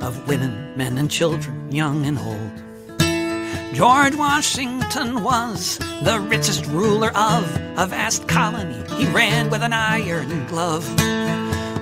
of 0.00 0.28
women, 0.28 0.76
men, 0.76 0.96
and 0.96 1.10
children, 1.10 1.72
young 1.72 2.06
and 2.06 2.16
old. 2.16 3.74
George 3.74 4.14
Washington 4.14 5.24
was 5.24 5.78
the 6.04 6.20
richest 6.20 6.66
ruler 6.66 7.10
of 7.16 7.42
a 7.76 7.88
vast 7.88 8.28
colony. 8.28 8.80
He 8.96 9.06
ran 9.06 9.50
with 9.50 9.64
an 9.64 9.72
iron 9.72 10.46
glove 10.46 10.86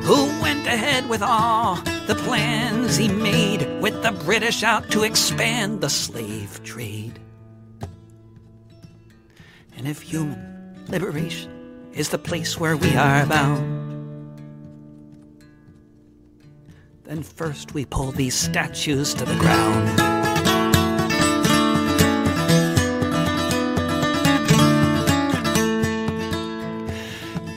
who 0.02 0.24
went 0.40 0.66
ahead 0.66 1.10
with 1.10 1.20
all 1.20 1.76
the 2.06 2.14
plans 2.24 2.96
he 2.96 3.08
made 3.08 3.68
the 4.02 4.10
British 4.24 4.64
out 4.64 4.90
to 4.90 5.04
expand 5.04 5.80
the 5.80 5.88
slave 5.88 6.60
trade. 6.64 7.20
And 9.76 9.86
if 9.86 10.02
human 10.02 10.84
liberation 10.88 11.88
is 11.92 12.08
the 12.08 12.18
place 12.18 12.58
where 12.58 12.76
we 12.76 12.96
are 12.96 13.24
bound, 13.26 13.80
then 17.04 17.22
first 17.22 17.74
we 17.74 17.84
pull 17.84 18.10
these 18.10 18.34
statues 18.34 19.14
to 19.14 19.24
the 19.24 19.36
ground. 19.36 20.00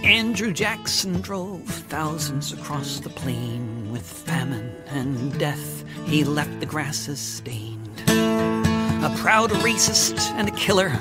Andrew 0.03 0.51
Jackson 0.51 1.21
drove 1.21 1.63
thousands 1.63 2.53
across 2.53 2.99
the 2.99 3.09
plain 3.09 3.91
with 3.91 4.03
famine 4.03 4.75
and 4.87 5.39
death. 5.39 5.84
He 6.05 6.23
left 6.23 6.59
the 6.59 6.65
grasses 6.65 7.19
stained. 7.19 8.03
A 8.07 9.13
proud 9.17 9.49
racist 9.49 10.19
and 10.31 10.47
a 10.47 10.51
killer 10.51 10.91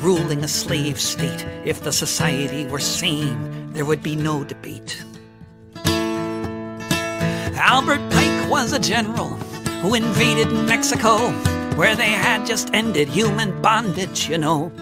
ruling 0.00 0.42
a 0.42 0.48
slave 0.48 1.00
state. 1.00 1.46
If 1.64 1.82
the 1.82 1.92
society 1.92 2.66
were 2.66 2.80
sane, 2.80 3.72
there 3.72 3.84
would 3.84 4.02
be 4.02 4.16
no 4.16 4.44
debate. 4.44 5.04
Albert 7.62 8.00
Pike 8.10 8.50
was 8.50 8.72
a 8.72 8.78
general 8.80 9.28
who 9.82 9.94
invaded 9.94 10.50
Mexico, 10.66 11.30
where 11.76 11.94
they 11.94 12.10
had 12.10 12.44
just 12.44 12.74
ended 12.74 13.08
human 13.08 13.62
bondage, 13.62 14.28
you 14.28 14.38
know. 14.38 14.72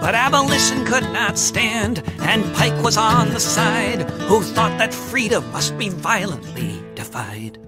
But 0.00 0.16
abolition 0.16 0.84
could 0.84 1.04
not 1.12 1.38
stand, 1.38 2.02
and 2.20 2.42
Pike 2.54 2.82
was 2.82 2.96
on 2.96 3.30
the 3.30 3.38
side 3.38 4.10
who 4.22 4.42
thought 4.42 4.76
that 4.78 4.92
freedom 4.92 5.48
must 5.52 5.78
be 5.78 5.88
violently 5.90 6.82
defied. 6.96 7.58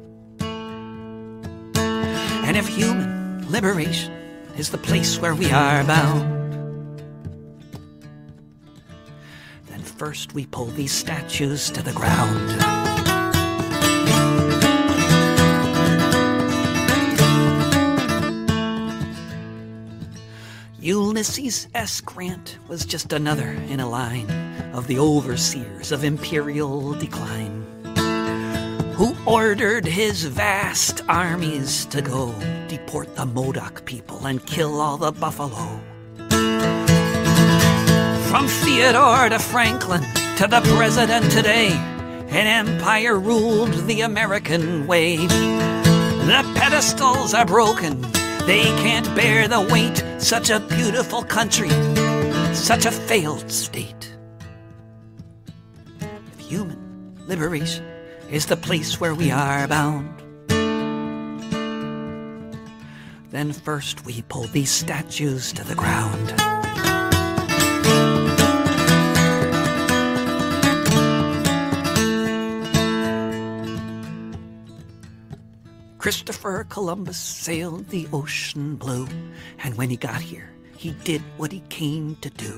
And 2.55 2.65
if 2.65 2.73
human 2.73 3.51
liberation 3.51 4.13
is 4.57 4.71
the 4.71 4.79
place 4.79 5.19
where 5.19 5.35
we 5.35 5.51
are 5.51 5.83
bound, 5.83 7.01
then 9.67 9.81
first 9.81 10.35
we 10.35 10.47
pull 10.47 10.67
these 10.67 10.93
statues 10.93 11.69
to 11.73 11.83
the 11.83 11.93
ground. 11.93 12.53
Ulysses 20.79 21.67
S. 21.75 22.01
Grant 22.01 22.59
was 22.69 22.87
just 22.87 23.13
another 23.13 23.51
in 23.69 23.81
a 23.81 23.91
line 23.91 24.31
of 24.73 24.87
the 24.87 25.01
overseers 25.01 25.91
of 25.91 26.05
imperial 26.05 26.93
decline, 26.93 27.64
who 28.97 29.15
ordered 29.27 29.85
his 29.85 30.25
vast 30.25 31.03
armies 31.09 31.85
to 31.87 32.01
go 32.01 32.35
deport 32.69 33.15
the 33.17 33.27
Modoc 33.27 33.85
people 33.85 34.27
and 34.27 34.45
kill 34.47 34.81
all 34.81 34.97
the 34.97 35.13
buffalo. 35.13 35.81
From 38.29 38.49
Theodore 38.49 39.29
to 39.29 39.39
Franklin 39.39 40.03
to 40.37 40.47
the 40.47 40.61
president 40.77 41.31
today, 41.31 41.71
an 42.29 42.47
empire 42.69 43.19
ruled 43.19 43.73
the 43.87 44.03
American 44.03 44.87
way. 44.87 45.17
The 45.17 46.53
pedestals 46.55 47.35
are 47.35 47.47
broken 47.47 48.01
they 48.47 48.65
can't 48.85 49.07
bear 49.15 49.49
the 49.49 49.61
weight, 49.61 50.05
such 50.19 50.51
a 50.51 50.61
beautiful 50.61 51.23
country 51.23 51.71
such 52.55 52.87
a 52.87 52.91
failed 52.91 53.51
state. 53.51 54.17
Human 56.39 57.17
liberation 57.27 57.85
is 58.31 58.47
the 58.47 58.57
place 58.57 59.01
where 59.01 59.15
we 59.15 59.31
are 59.31 59.69
bound, 59.69 60.09
then 63.31 63.53
first 63.53 64.05
we 64.05 64.23
pull 64.23 64.45
these 64.45 64.71
statues 64.71 65.53
to 65.53 65.65
the 65.65 65.75
ground. 65.75 66.35
Christopher 75.99 76.67
Columbus 76.69 77.17
sailed 77.17 77.89
the 77.89 78.07
ocean 78.13 78.77
blue, 78.77 79.09
and 79.63 79.75
when 79.77 79.89
he 79.89 79.97
got 79.97 80.21
here, 80.21 80.51
he 80.77 80.91
did 81.03 81.23
what 81.39 81.51
he 81.51 81.61
came 81.71 82.15
to 82.17 82.29
do. 82.29 82.53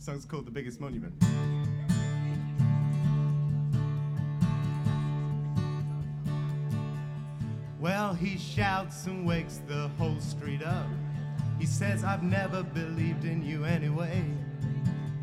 Song's 0.00 0.24
called 0.24 0.44
The 0.44 0.50
Biggest 0.50 0.80
Monument. 0.80 1.14
Well, 7.84 8.14
he 8.14 8.38
shouts 8.38 9.04
and 9.04 9.26
wakes 9.26 9.60
the 9.68 9.88
whole 9.98 10.18
street 10.18 10.62
up. 10.62 10.86
He 11.58 11.66
says, 11.66 12.02
I've 12.02 12.22
never 12.22 12.62
believed 12.62 13.26
in 13.26 13.44
you 13.44 13.66
anyway. 13.66 14.24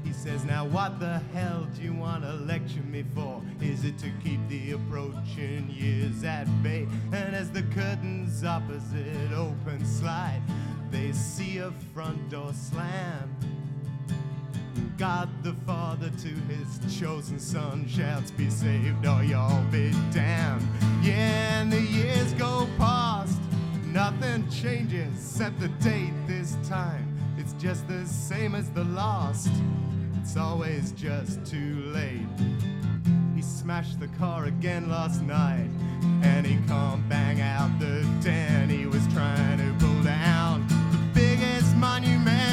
He 0.03 0.13
says, 0.13 0.45
Now 0.45 0.65
what 0.65 0.99
the 0.99 1.17
hell 1.33 1.67
do 1.75 1.81
you 1.81 1.91
want 1.91 2.21
to 2.21 2.33
lecture 2.33 2.83
me 2.83 3.03
for? 3.15 3.41
Is 3.61 3.83
it 3.83 3.97
to 3.97 4.11
keep 4.23 4.39
the 4.47 4.73
approaching 4.73 5.71
years 5.71 6.23
at 6.23 6.45
bay? 6.61 6.87
And 7.11 7.35
as 7.35 7.49
the 7.49 7.63
curtains 7.63 8.43
opposite 8.43 9.31
open 9.35 9.83
slide, 9.83 10.43
they 10.91 11.13
see 11.13 11.57
a 11.57 11.71
front 11.95 12.29
door 12.29 12.53
slam. 12.53 13.60
God 15.01 15.29
the 15.41 15.53
Father 15.65 16.11
to 16.11 16.27
his 16.27 16.99
chosen 16.99 17.39
son 17.39 17.87
shouts, 17.87 18.29
Be 18.29 18.51
saved 18.51 19.03
or 19.03 19.23
y'all 19.23 19.63
be 19.71 19.91
damned. 20.13 20.61
Yeah, 21.01 21.59
and 21.59 21.73
the 21.73 21.81
years 21.81 22.33
go 22.33 22.67
past, 22.77 23.39
nothing 23.87 24.47
changes 24.51 25.07
except 25.15 25.59
the 25.59 25.69
date 25.83 26.13
this 26.27 26.55
time. 26.69 27.17
It's 27.39 27.53
just 27.53 27.87
the 27.87 28.05
same 28.05 28.53
as 28.53 28.69
the 28.69 28.83
last, 28.83 29.49
it's 30.21 30.37
always 30.37 30.91
just 30.91 31.43
too 31.47 31.81
late. 31.95 32.27
He 33.35 33.41
smashed 33.41 33.99
the 33.99 34.07
car 34.19 34.45
again 34.45 34.87
last 34.87 35.23
night, 35.23 35.71
and 36.21 36.45
he 36.45 36.57
can't 36.67 37.09
bang 37.09 37.41
out 37.41 37.71
the 37.79 38.07
den 38.21 38.69
he 38.69 38.85
was 38.85 39.01
trying 39.07 39.57
to 39.57 39.83
pull 39.83 40.03
down. 40.03 40.67
The 40.91 41.19
biggest 41.19 41.75
monument. 41.75 42.50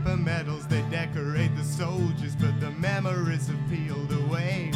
Wallpaper 0.00 0.16
medals, 0.16 0.66
they 0.66 0.82
decorate 0.82 1.54
the 1.56 1.64
soldiers, 1.64 2.34
but 2.36 2.58
the 2.60 2.70
memories 2.72 3.48
have 3.48 3.58
peeled 3.68 4.12
away. 4.12 4.72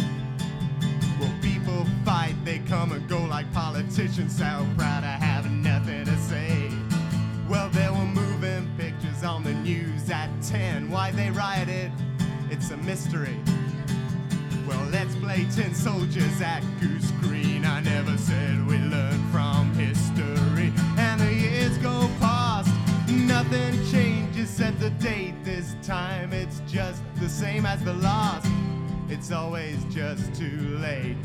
Well, 1.21 1.33
people 1.41 1.87
fight, 2.05 2.35
they 2.45 2.59
come 2.61 2.93
and 2.93 3.09
go 3.09 3.23
like 3.25 3.51
politicians, 3.53 4.37
so 4.37 4.67
proud 4.77 5.05
of 5.05 5.21
having 5.21 5.63
nothing 5.63 6.05
to 6.05 6.17
say. 6.19 6.71
Well, 7.49 7.69
there 7.71 7.93
were 7.93 8.07
moving 8.07 8.71
pictures 8.77 9.25
on 9.25 9.45
the 9.45 9.55
news 9.55 10.11
at 10.11 10.29
10. 10.43 10.91
Why 10.91 11.11
they 11.11 11.31
rioted, 11.31 11.93
it's 12.51 12.71
a 12.71 12.77
mystery. 12.79 13.39
Well, 14.67 14.85
let's 14.91 15.15
play 15.17 15.47
tin 15.55 15.75
soldiers 15.75 16.41
at 16.41 16.63
Goose 16.81 17.11
Green. 17.21 17.65
I 17.65 17.81
never 17.81 18.17
said 18.19 18.67
we 18.67 18.79
learned 18.79 19.31
from 19.31 19.73
history. 19.75 20.73
And 20.99 21.21
the 21.21 21.33
years 21.33 21.77
go 21.79 22.09
nothing 23.35 23.73
changes 23.91 24.49
except 24.49 24.79
the 24.79 24.91
date 24.91 25.35
this 25.43 25.75
time. 25.83 26.33
It's 26.33 26.61
just 26.69 27.03
the 27.17 27.29
same 27.29 27.67
as 27.67 27.83
the 27.83 27.95
last. 27.95 28.47
It's 29.09 29.33
always 29.33 29.83
just 29.93 30.33
too 30.37 30.79
late. 30.79 31.17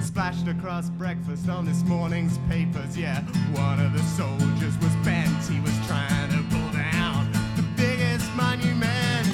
Splashed 0.00 0.46
across 0.46 0.88
breakfast 0.90 1.48
on 1.48 1.64
this 1.64 1.82
morning's 1.82 2.38
papers. 2.48 2.96
Yeah, 2.96 3.22
one 3.50 3.80
of 3.80 3.92
the 3.92 4.02
soldiers 4.04 4.78
was 4.78 4.94
bent. 5.04 5.42
He 5.46 5.58
was 5.58 5.76
trying 5.88 6.30
to 6.30 6.44
pull 6.48 6.70
down 6.70 7.32
the 7.56 7.64
biggest 7.76 8.32
monument. 8.36 9.26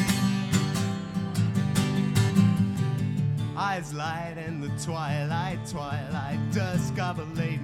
Eyes 3.54 3.92
light 3.92 4.36
in 4.38 4.62
the 4.62 4.70
twilight, 4.82 5.58
twilight, 5.68 6.38
dusk 6.54 6.98
of 6.98 7.18
a 7.18 7.24
late 7.38 7.60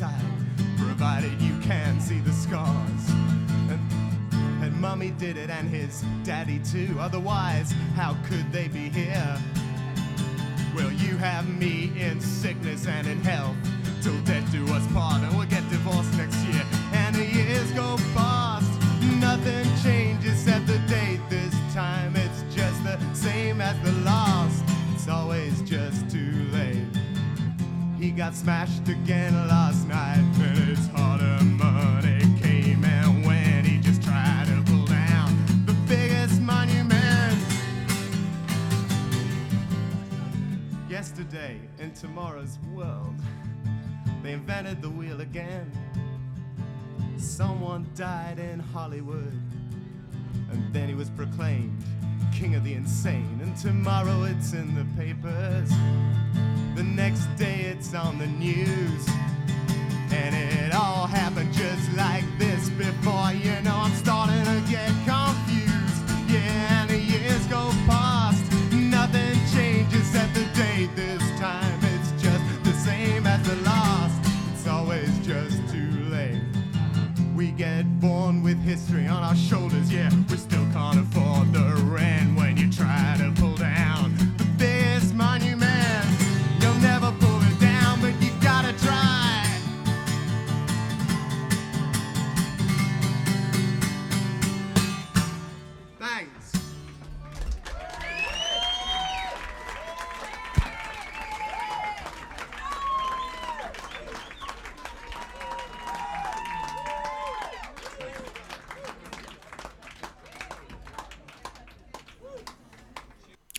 at 0.00 0.20
provided 0.76 1.32
you 1.40 1.58
can 1.60 2.00
see 2.00 2.18
the 2.20 2.32
scars. 2.32 3.10
And, 3.70 3.80
and 4.62 4.80
mommy 4.80 5.10
did 5.12 5.36
it, 5.36 5.50
and 5.50 5.68
his 5.68 6.04
daddy 6.24 6.58
too. 6.60 6.96
Otherwise, 6.98 7.72
how 7.94 8.16
could 8.28 8.50
they 8.52 8.68
be 8.68 8.88
here? 8.88 9.38
Well, 10.74 10.92
you 10.92 11.16
have 11.16 11.48
me 11.48 11.92
in 11.98 12.20
sickness 12.20 12.86
and 12.86 13.06
in 13.06 13.20
health. 13.20 13.56
Till 14.02 14.20
death 14.22 14.50
do 14.52 14.64
us 14.72 14.86
part, 14.92 15.22
and 15.22 15.36
we'll 15.36 15.46
get 15.46 15.68
divorced 15.70 16.16
next 16.16 16.36
year. 16.44 16.62
And 16.92 17.14
the 17.14 17.24
years 17.24 17.70
go 17.72 17.96
fast, 18.14 18.70
nothing 19.20 19.66
changes 19.82 20.46
except 20.46 20.66
the 20.66 20.78
date 20.86 21.20
this 21.28 21.54
time. 21.74 22.14
It's 22.16 22.54
just 22.54 22.82
the 22.84 22.98
same 23.14 23.60
as 23.60 23.76
the 23.82 23.92
last. 24.02 24.62
It's 24.94 25.08
always 25.08 25.60
just 25.62 25.95
got 28.16 28.34
smashed 28.34 28.88
again 28.88 29.34
last 29.46 29.86
night, 29.86 30.16
and 30.40 30.56
his 30.68 30.88
hard-earned 30.88 31.58
money 31.58 32.18
came 32.40 32.82
and 32.82 33.26
went. 33.26 33.66
He 33.66 33.76
just 33.78 34.02
tried 34.02 34.46
to 34.46 34.62
pull 34.72 34.86
down 34.86 35.36
the 35.66 35.74
biggest 35.86 36.40
monument. 36.40 37.38
Yesterday, 40.88 41.60
in 41.78 41.92
tomorrow's 41.92 42.58
world, 42.74 43.14
they 44.22 44.32
invented 44.32 44.80
the 44.80 44.88
wheel 44.88 45.20
again. 45.20 45.70
Someone 47.18 47.86
died 47.94 48.38
in 48.38 48.60
Hollywood, 48.60 49.38
and 50.50 50.72
then 50.72 50.88
he 50.88 50.94
was 50.94 51.10
proclaimed 51.10 51.84
king 52.38 52.54
of 52.54 52.64
the 52.64 52.74
insane. 52.74 53.38
And 53.42 53.56
tomorrow 53.56 54.24
it's 54.24 54.52
in 54.52 54.74
the 54.74 54.84
papers, 55.00 55.70
the 56.74 56.82
next 56.82 57.24
day 57.36 57.60
it's 57.72 57.94
on 57.94 58.18
the 58.18 58.26
news. 58.26 59.08
And 60.10 60.34
it 60.34 60.74
all 60.74 61.06
happened 61.06 61.52
just 61.54 61.90
like 61.96 62.24
this 62.38 62.68
before, 62.70 63.32
you 63.32 63.58
know, 63.62 63.74
I'm 63.74 63.94
starting 63.94 64.44
to 64.44 64.62
get 64.70 64.90
confused. 65.06 66.02
Yeah, 66.28 66.82
and 66.82 66.90
the 66.90 66.98
years 66.98 67.46
go 67.46 67.70
past, 67.86 68.44
nothing 68.72 69.38
changes 69.54 70.14
at 70.14 70.32
the 70.34 70.44
date 70.54 70.94
this 70.94 71.22
time. 71.40 71.78
It's 71.94 72.22
just 72.22 72.64
the 72.64 72.72
same 72.72 73.26
as 73.26 73.42
the 73.48 73.56
last, 73.62 74.30
it's 74.52 74.66
always 74.66 75.10
just 75.26 75.56
too 75.72 75.90
late. 76.10 76.42
We 77.34 77.50
get 77.52 77.84
born 77.98 78.42
with 78.42 78.62
history 78.62 79.06
on 79.06 79.22
our 79.22 79.36
shoulders, 79.36 79.90
yeah, 79.90 80.10
we 80.28 80.36
still 80.36 80.66
can't 80.72 80.98
afford 80.98 81.52
the 81.52 81.75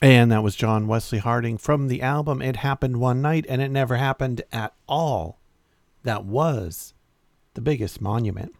And 0.08 0.32
that 0.32 0.42
was 0.42 0.56
John 0.56 0.88
Wesley 0.88 1.18
Harding 1.18 1.58
from 1.58 1.90
the 1.90 2.02
album 2.02 2.42
It 2.42 2.56
Happened 2.56 2.96
One 2.96 3.22
Night 3.22 3.46
and 3.50 3.62
It 3.62 3.68
Never 3.68 3.98
Happened 3.98 4.42
at 4.54 4.74
All. 4.88 5.38
That 6.04 6.24
was 6.24 6.94
the 7.56 7.60
biggest 7.60 8.00
monument. 8.00 8.56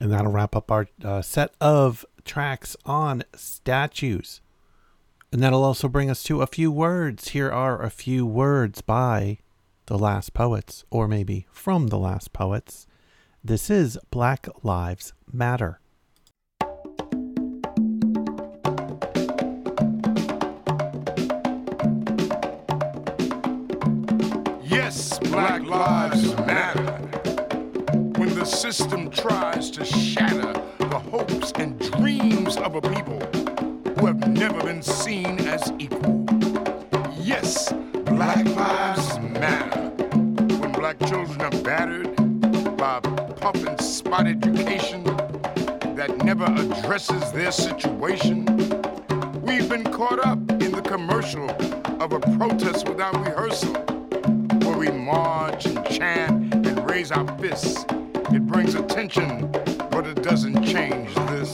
And 0.00 0.10
that'll 0.10 0.32
wrap 0.32 0.56
up 0.56 0.70
our 0.70 0.88
uh, 1.04 1.20
set 1.20 1.52
of 1.60 2.06
tracks 2.24 2.74
on 2.86 3.24
statues. 3.36 4.40
And 5.30 5.42
that'll 5.42 5.62
also 5.62 5.88
bring 5.88 6.08
us 6.08 6.22
to 6.22 6.40
a 6.40 6.46
few 6.46 6.72
words. 6.72 7.28
Here 7.28 7.52
are 7.52 7.82
a 7.82 7.90
few 7.90 8.24
words 8.24 8.80
by 8.80 9.40
the 9.88 9.98
last 9.98 10.32
poets, 10.32 10.86
or 10.88 11.06
maybe 11.06 11.46
from 11.52 11.88
the 11.88 11.98
last 11.98 12.32
poets. 12.32 12.86
This 13.44 13.68
is 13.68 13.98
Black 14.10 14.48
Lives 14.62 15.12
Matter. 15.30 15.81
Lives 25.92 26.34
Matter. 26.36 26.90
When 28.16 28.34
the 28.34 28.46
system 28.46 29.10
tries 29.10 29.70
to 29.72 29.84
shatter 29.84 30.54
the 30.78 30.98
hopes 30.98 31.52
and 31.56 31.78
dreams 31.92 32.56
of 32.56 32.76
a 32.76 32.80
people 32.80 33.20
who 33.98 34.06
have 34.06 34.26
never 34.26 34.58
been 34.62 34.80
seen 34.80 35.38
as 35.40 35.70
equal. 35.78 36.24
Yes, 37.20 37.74
Black 38.06 38.42
Lives 38.56 39.18
Matter. 39.18 39.90
When 40.60 40.72
black 40.72 40.98
children 41.00 41.42
are 41.42 41.62
battered 41.62 42.16
by 42.78 43.00
puff 43.36 43.62
and 43.66 43.78
spot 43.78 44.26
education 44.26 45.04
that 45.94 46.24
never 46.24 46.46
addresses 46.46 47.32
their 47.32 47.52
situation. 47.52 48.46
We've 49.42 49.68
been 49.68 49.84
caught 49.84 50.24
up 50.24 50.38
in 50.52 50.72
the 50.72 50.82
commercial 50.82 51.50
of 52.00 52.14
a 52.14 52.20
protest 52.38 52.88
without 52.88 53.14
rehearsal, 53.22 53.76
we 54.82 54.90
march 54.90 55.64
and 55.66 55.86
chant 55.86 56.52
and 56.52 56.90
raise 56.90 57.12
our 57.12 57.38
fists. 57.38 57.84
It 58.32 58.44
brings 58.48 58.74
attention, 58.74 59.48
but 59.92 60.08
it 60.08 60.24
doesn't 60.24 60.64
change 60.64 61.14
this. 61.14 61.52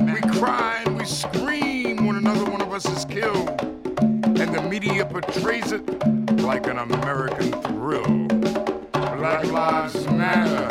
We 0.00 0.20
cry 0.36 0.82
and 0.84 0.98
we 0.98 1.04
scream 1.04 2.06
when 2.06 2.16
another 2.16 2.50
one 2.50 2.60
of 2.60 2.72
us 2.72 2.86
is 2.86 3.04
killed, 3.04 3.50
and 4.00 4.52
the 4.52 4.66
media 4.68 5.06
portrays 5.06 5.70
it 5.70 5.86
like 6.40 6.66
an 6.66 6.78
American 6.78 7.52
thrill. 7.62 8.26
Black 8.90 9.44
Lives 9.44 10.04
Matter, 10.06 10.70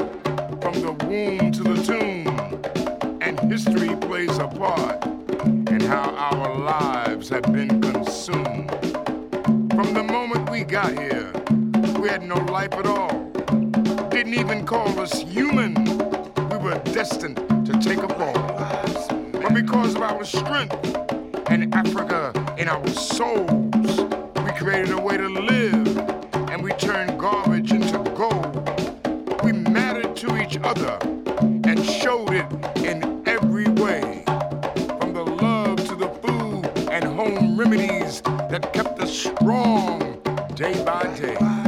from 0.59 0.81
the 0.81 0.91
womb 1.05 1.49
to 1.53 1.63
the 1.63 1.81
tomb, 1.81 3.21
and 3.21 3.39
history 3.49 3.95
plays 3.95 4.37
a 4.37 4.49
part 4.49 5.01
in 5.45 5.79
how 5.79 6.09
our 6.13 6.59
lives 6.59 7.29
have 7.29 7.43
been 7.53 7.81
consumed. 7.81 8.69
From 9.71 9.93
the 9.93 10.03
moment 10.03 10.49
we 10.49 10.65
got 10.65 10.91
here, 10.91 11.31
we 11.99 12.07
had 12.07 12.23
no 12.23 12.35
life 12.35 12.71
at 12.73 12.85
all. 12.85 13.09
Didn't 14.09 14.35
even 14.35 14.65
call 14.65 14.99
us 14.99 15.21
human. 15.21 15.73
We 16.49 16.57
were 16.57 16.81
destined 16.93 17.37
to 17.65 17.77
take 17.81 17.97
a 17.97 18.07
fall. 18.07 18.33
But 19.41 19.53
because 19.53 19.95
of 19.95 20.01
our 20.03 20.23
strength 20.23 20.73
and 21.49 21.75
Africa 21.75 22.31
in 22.57 22.69
our 22.69 22.87
souls, 22.87 23.49
we 24.45 24.51
created 24.57 24.91
a 24.91 25.01
way 25.01 25.17
to 25.17 25.27
live 25.27 25.97
and 26.49 26.63
we 26.63 26.71
turned 26.73 27.19
garbage 27.19 27.73
into 27.73 27.99
gold. 28.15 29.43
We 29.43 29.51
mattered 29.51 30.15
to 30.17 30.41
each 30.41 30.57
other 30.63 30.97
and 31.41 31.83
showed 31.83 32.33
it 32.33 32.45
in 32.77 33.23
every 33.27 33.67
way. 33.67 34.23
From 34.99 35.13
the 35.13 35.25
love 35.25 35.77
to 35.87 35.95
the 35.95 36.09
food 36.21 36.89
and 36.89 37.03
home 37.03 37.57
remedies 37.59 38.21
that 38.21 38.71
kept 38.71 38.99
us 39.01 39.11
strong 39.11 40.21
day 40.55 40.81
by 40.85 41.03
day. 41.15 41.58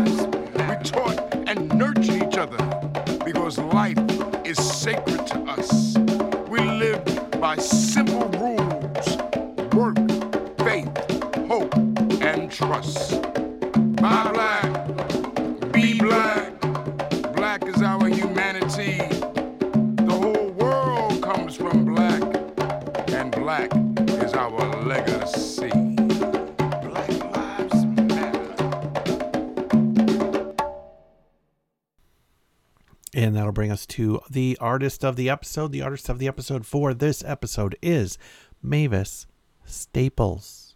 To 33.92 34.22
the 34.30 34.58
artist 34.62 35.04
of 35.04 35.18
the 35.18 35.30
episode. 35.30 35.74
The 35.74 35.82
artist 35.82 36.08
of 36.08 36.18
the 36.18 36.28
episode 36.28 36.66
for 36.66 36.94
this 36.94 37.22
episode 37.26 37.76
is 37.82 38.18
Mavis 38.64 39.28
Staples. 39.66 40.76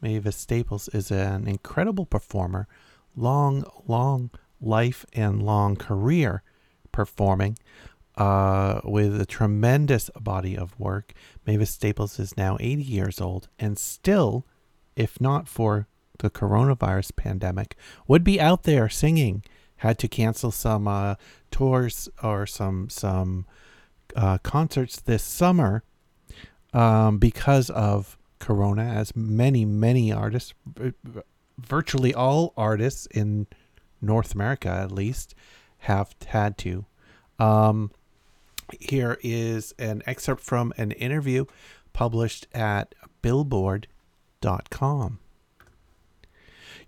Mavis 0.00 0.36
Staples 0.36 0.88
is 0.88 1.12
an 1.12 1.46
incredible 1.46 2.06
performer, 2.06 2.66
long, 3.14 3.62
long 3.86 4.30
life 4.60 5.06
and 5.12 5.44
long 5.44 5.76
career 5.76 6.42
performing 6.90 7.56
uh, 8.16 8.80
with 8.82 9.20
a 9.20 9.26
tremendous 9.26 10.10
body 10.18 10.58
of 10.58 10.78
work. 10.78 11.12
Mavis 11.46 11.70
Staples 11.70 12.18
is 12.18 12.36
now 12.36 12.56
80 12.58 12.82
years 12.82 13.20
old 13.20 13.48
and 13.60 13.78
still, 13.78 14.44
if 14.96 15.20
not 15.20 15.46
for 15.46 15.86
the 16.18 16.30
coronavirus 16.30 17.14
pandemic, 17.14 17.76
would 18.08 18.24
be 18.24 18.40
out 18.40 18.64
there 18.64 18.88
singing. 18.88 19.44
Had 19.80 19.98
to 19.98 20.08
cancel 20.08 20.50
some 20.50 20.88
uh, 20.88 21.16
tours 21.50 22.08
or 22.22 22.46
some 22.46 22.88
some 22.88 23.46
uh, 24.16 24.38
concerts 24.38 25.00
this 25.00 25.22
summer 25.22 25.82
um, 26.72 27.18
because 27.18 27.70
of 27.70 28.18
Corona, 28.38 28.84
as 28.84 29.14
many 29.14 29.64
many 29.64 30.12
artists, 30.12 30.54
virtually 31.58 32.14
all 32.14 32.52
artists 32.56 33.06
in 33.06 33.46
North 34.00 34.34
America 34.34 34.68
at 34.68 34.90
least, 34.90 35.34
have 35.78 36.14
had 36.26 36.58
to. 36.58 36.84
Um, 37.38 37.90
here 38.78 39.18
is 39.22 39.74
an 39.78 40.02
excerpt 40.06 40.42
from 40.42 40.72
an 40.76 40.92
interview 40.92 41.46
published 41.92 42.46
at 42.54 42.94
Billboard.com. 43.22 45.18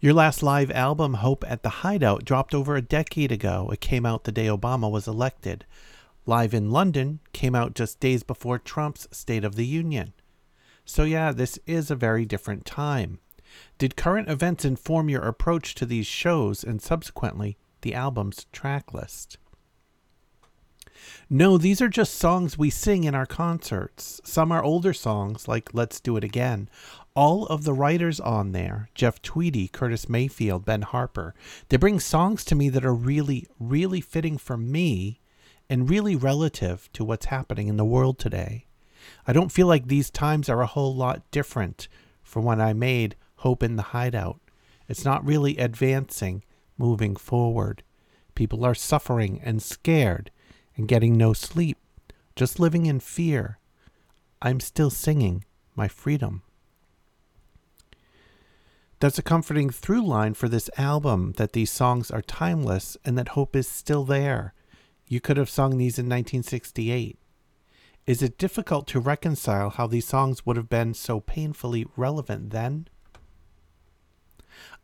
Your 0.02 0.14
last 0.14 0.42
live 0.42 0.72
album, 0.72 1.14
Hope 1.14 1.44
at 1.46 1.62
the 1.62 1.68
Hideout, 1.68 2.24
dropped 2.24 2.56
over 2.56 2.74
a 2.74 2.82
decade 2.82 3.30
ago. 3.30 3.70
It 3.72 3.80
came 3.80 4.04
out 4.04 4.24
the 4.24 4.32
day 4.32 4.46
Obama 4.46 4.90
was 4.90 5.06
elected. 5.06 5.64
Live 6.26 6.52
in 6.52 6.72
London 6.72 7.20
came 7.32 7.54
out 7.54 7.76
just 7.76 8.00
days 8.00 8.24
before 8.24 8.58
Trump's 8.58 9.06
State 9.12 9.44
of 9.44 9.54
the 9.54 9.64
Union. 9.64 10.12
So, 10.84 11.04
yeah, 11.04 11.30
this 11.30 11.56
is 11.68 11.88
a 11.88 11.94
very 11.94 12.24
different 12.24 12.64
time. 12.64 13.20
Did 13.78 13.94
current 13.94 14.28
events 14.28 14.64
inform 14.64 15.08
your 15.08 15.22
approach 15.22 15.72
to 15.76 15.86
these 15.86 16.08
shows 16.08 16.64
and 16.64 16.82
subsequently 16.82 17.56
the 17.82 17.94
album's 17.94 18.46
track 18.50 18.92
list? 18.92 19.38
No, 21.30 21.58
these 21.58 21.80
are 21.80 21.88
just 21.88 22.16
songs 22.16 22.58
we 22.58 22.70
sing 22.70 23.04
in 23.04 23.14
our 23.14 23.26
concerts. 23.26 24.20
Some 24.24 24.50
are 24.50 24.62
older 24.62 24.92
songs, 24.92 25.46
like 25.46 25.72
Let's 25.72 26.00
Do 26.00 26.16
It 26.16 26.24
Again. 26.24 26.68
All 27.14 27.44
of 27.46 27.64
the 27.64 27.74
writers 27.74 28.20
on 28.20 28.52
there 28.52 28.88
Jeff 28.94 29.20
Tweedy, 29.20 29.68
Curtis 29.68 30.08
Mayfield, 30.08 30.64
Ben 30.64 30.80
Harper 30.80 31.34
they 31.68 31.76
bring 31.76 32.00
songs 32.00 32.42
to 32.46 32.54
me 32.54 32.70
that 32.70 32.86
are 32.86 32.94
really, 32.94 33.46
really 33.60 34.00
fitting 34.00 34.38
for 34.38 34.56
me 34.56 35.20
and 35.68 35.90
really 35.90 36.16
relative 36.16 36.88
to 36.94 37.04
what's 37.04 37.26
happening 37.26 37.68
in 37.68 37.76
the 37.76 37.84
world 37.84 38.18
today. 38.18 38.66
I 39.26 39.34
don't 39.34 39.52
feel 39.52 39.66
like 39.66 39.88
these 39.88 40.10
times 40.10 40.48
are 40.48 40.62
a 40.62 40.66
whole 40.66 40.94
lot 40.94 41.30
different 41.30 41.86
from 42.22 42.44
when 42.44 42.62
I 42.62 42.72
made 42.72 43.16
Hope 43.36 43.62
in 43.62 43.76
the 43.76 43.82
Hideout. 43.82 44.40
It's 44.88 45.04
not 45.04 45.24
really 45.24 45.58
advancing, 45.58 46.44
moving 46.78 47.16
forward. 47.16 47.82
People 48.34 48.64
are 48.64 48.74
suffering 48.74 49.38
and 49.44 49.62
scared 49.62 50.30
and 50.76 50.88
getting 50.88 51.18
no 51.18 51.34
sleep, 51.34 51.76
just 52.36 52.58
living 52.58 52.86
in 52.86 53.00
fear. 53.00 53.58
I'm 54.40 54.60
still 54.60 54.90
singing 54.90 55.44
my 55.76 55.88
freedom. 55.88 56.42
That's 59.02 59.18
a 59.18 59.22
comforting 59.22 59.68
through 59.70 60.06
line 60.06 60.34
for 60.34 60.48
this 60.48 60.70
album 60.78 61.32
that 61.36 61.54
these 61.54 61.72
songs 61.72 62.08
are 62.12 62.22
timeless 62.22 62.96
and 63.04 63.18
that 63.18 63.30
hope 63.30 63.56
is 63.56 63.66
still 63.66 64.04
there. 64.04 64.54
You 65.08 65.20
could 65.20 65.36
have 65.38 65.50
sung 65.50 65.76
these 65.76 65.98
in 65.98 66.06
1968. 66.06 67.18
Is 68.06 68.22
it 68.22 68.38
difficult 68.38 68.86
to 68.86 69.00
reconcile 69.00 69.70
how 69.70 69.88
these 69.88 70.06
songs 70.06 70.46
would 70.46 70.56
have 70.56 70.68
been 70.68 70.94
so 70.94 71.18
painfully 71.18 71.84
relevant 71.96 72.50
then? 72.50 72.86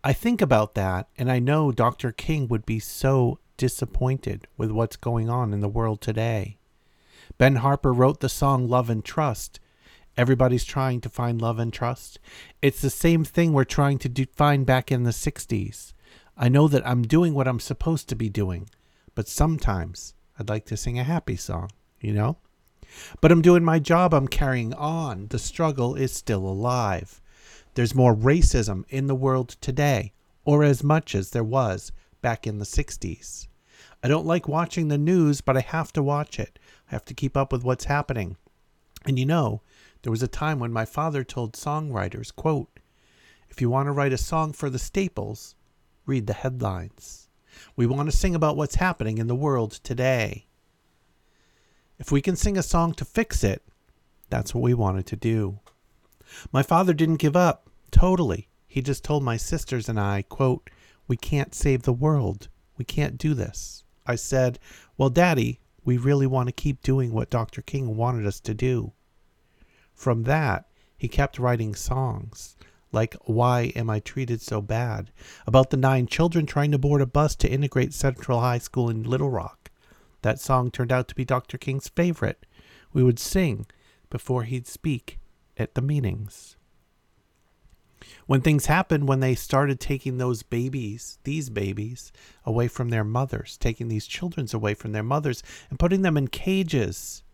I 0.02 0.12
think 0.14 0.42
about 0.42 0.74
that, 0.74 1.06
and 1.16 1.30
I 1.30 1.38
know 1.38 1.70
Dr. 1.70 2.10
King 2.10 2.48
would 2.48 2.66
be 2.66 2.80
so 2.80 3.38
disappointed 3.56 4.48
with 4.56 4.72
what's 4.72 4.96
going 4.96 5.30
on 5.30 5.52
in 5.52 5.60
the 5.60 5.68
world 5.68 6.00
today. 6.00 6.58
Ben 7.38 7.54
Harper 7.54 7.92
wrote 7.92 8.18
the 8.18 8.28
song 8.28 8.68
Love 8.68 8.90
and 8.90 9.04
Trust. 9.04 9.60
Everybody's 10.18 10.64
trying 10.64 11.00
to 11.02 11.08
find 11.08 11.40
love 11.40 11.60
and 11.60 11.72
trust. 11.72 12.18
It's 12.60 12.82
the 12.82 12.90
same 12.90 13.22
thing 13.22 13.52
we're 13.52 13.62
trying 13.62 13.98
to 13.98 14.08
do, 14.08 14.26
find 14.34 14.66
back 14.66 14.90
in 14.90 15.04
the 15.04 15.12
60s. 15.12 15.92
I 16.36 16.48
know 16.48 16.66
that 16.66 16.84
I'm 16.84 17.02
doing 17.02 17.34
what 17.34 17.46
I'm 17.46 17.60
supposed 17.60 18.08
to 18.08 18.16
be 18.16 18.28
doing, 18.28 18.68
but 19.14 19.28
sometimes 19.28 20.14
I'd 20.36 20.48
like 20.48 20.66
to 20.66 20.76
sing 20.76 20.98
a 20.98 21.04
happy 21.04 21.36
song, 21.36 21.70
you 22.00 22.12
know? 22.12 22.36
But 23.20 23.30
I'm 23.30 23.42
doing 23.42 23.62
my 23.62 23.78
job, 23.78 24.12
I'm 24.12 24.26
carrying 24.26 24.74
on. 24.74 25.28
The 25.28 25.38
struggle 25.38 25.94
is 25.94 26.12
still 26.12 26.44
alive. 26.44 27.20
There's 27.74 27.94
more 27.94 28.16
racism 28.16 28.86
in 28.88 29.06
the 29.06 29.14
world 29.14 29.50
today, 29.60 30.14
or 30.44 30.64
as 30.64 30.82
much 30.82 31.14
as 31.14 31.30
there 31.30 31.44
was 31.44 31.92
back 32.22 32.44
in 32.44 32.58
the 32.58 32.64
60s. 32.64 33.46
I 34.02 34.08
don't 34.08 34.26
like 34.26 34.48
watching 34.48 34.88
the 34.88 34.98
news, 34.98 35.40
but 35.40 35.56
I 35.56 35.60
have 35.60 35.92
to 35.92 36.02
watch 36.02 36.40
it. 36.40 36.58
I 36.90 36.96
have 36.96 37.04
to 37.04 37.14
keep 37.14 37.36
up 37.36 37.52
with 37.52 37.62
what's 37.62 37.84
happening. 37.84 38.36
And 39.04 39.16
you 39.16 39.26
know, 39.26 39.62
there 40.02 40.10
was 40.10 40.22
a 40.22 40.28
time 40.28 40.58
when 40.58 40.72
my 40.72 40.84
father 40.84 41.24
told 41.24 41.54
songwriters, 41.54 42.34
quote, 42.34 42.68
if 43.50 43.60
you 43.60 43.70
want 43.70 43.86
to 43.86 43.92
write 43.92 44.12
a 44.12 44.18
song 44.18 44.52
for 44.52 44.70
the 44.70 44.78
staples, 44.78 45.54
read 46.06 46.26
the 46.26 46.32
headlines. 46.32 47.28
We 47.74 47.86
want 47.86 48.10
to 48.10 48.16
sing 48.16 48.34
about 48.34 48.56
what's 48.56 48.76
happening 48.76 49.18
in 49.18 49.26
the 49.26 49.34
world 49.34 49.72
today. 49.72 50.46
If 51.98 52.12
we 52.12 52.20
can 52.20 52.36
sing 52.36 52.56
a 52.56 52.62
song 52.62 52.94
to 52.94 53.04
fix 53.04 53.42
it, 53.42 53.62
that's 54.30 54.54
what 54.54 54.62
we 54.62 54.74
wanted 54.74 55.06
to 55.06 55.16
do. 55.16 55.58
My 56.52 56.62
father 56.62 56.92
didn't 56.92 57.16
give 57.16 57.36
up, 57.36 57.68
totally. 57.90 58.48
He 58.66 58.82
just 58.82 59.02
told 59.02 59.22
my 59.22 59.36
sisters 59.36 59.88
and 59.88 59.98
I, 59.98 60.22
quote, 60.22 60.70
We 61.08 61.16
can't 61.16 61.54
save 61.54 61.82
the 61.82 61.92
world. 61.92 62.48
We 62.76 62.84
can't 62.84 63.18
do 63.18 63.34
this. 63.34 63.82
I 64.06 64.14
said, 64.14 64.58
Well, 64.96 65.10
Daddy, 65.10 65.58
we 65.84 65.96
really 65.96 66.26
want 66.26 66.48
to 66.48 66.52
keep 66.52 66.82
doing 66.82 67.12
what 67.12 67.30
Dr. 67.30 67.62
King 67.62 67.96
wanted 67.96 68.26
us 68.26 68.40
to 68.40 68.54
do. 68.54 68.92
From 69.98 70.22
that, 70.22 70.68
he 70.96 71.08
kept 71.08 71.40
writing 71.40 71.74
songs 71.74 72.56
like 72.92 73.16
Why 73.24 73.72
Am 73.74 73.90
I 73.90 73.98
Treated 73.98 74.40
So 74.40 74.62
Bad? 74.62 75.10
about 75.44 75.70
the 75.70 75.76
nine 75.76 76.06
children 76.06 76.46
trying 76.46 76.70
to 76.70 76.78
board 76.78 77.00
a 77.00 77.06
bus 77.06 77.34
to 77.34 77.50
integrate 77.50 77.92
Central 77.92 78.38
High 78.38 78.58
School 78.58 78.88
in 78.88 79.02
Little 79.02 79.28
Rock. 79.28 79.72
That 80.22 80.38
song 80.38 80.70
turned 80.70 80.92
out 80.92 81.08
to 81.08 81.16
be 81.16 81.24
Dr. 81.24 81.58
King's 81.58 81.88
favorite. 81.88 82.46
We 82.92 83.02
would 83.02 83.18
sing 83.18 83.66
before 84.08 84.44
he'd 84.44 84.68
speak 84.68 85.18
at 85.56 85.74
the 85.74 85.82
meetings. 85.82 86.56
When 88.26 88.40
things 88.40 88.66
happened, 88.66 89.08
when 89.08 89.18
they 89.18 89.34
started 89.34 89.80
taking 89.80 90.18
those 90.18 90.44
babies, 90.44 91.18
these 91.24 91.50
babies, 91.50 92.12
away 92.44 92.68
from 92.68 92.90
their 92.90 93.02
mothers, 93.02 93.56
taking 93.56 93.88
these 93.88 94.06
children 94.06 94.46
away 94.52 94.74
from 94.74 94.92
their 94.92 95.02
mothers 95.02 95.42
and 95.70 95.78
putting 95.80 96.02
them 96.02 96.16
in 96.16 96.28
cages, 96.28 97.24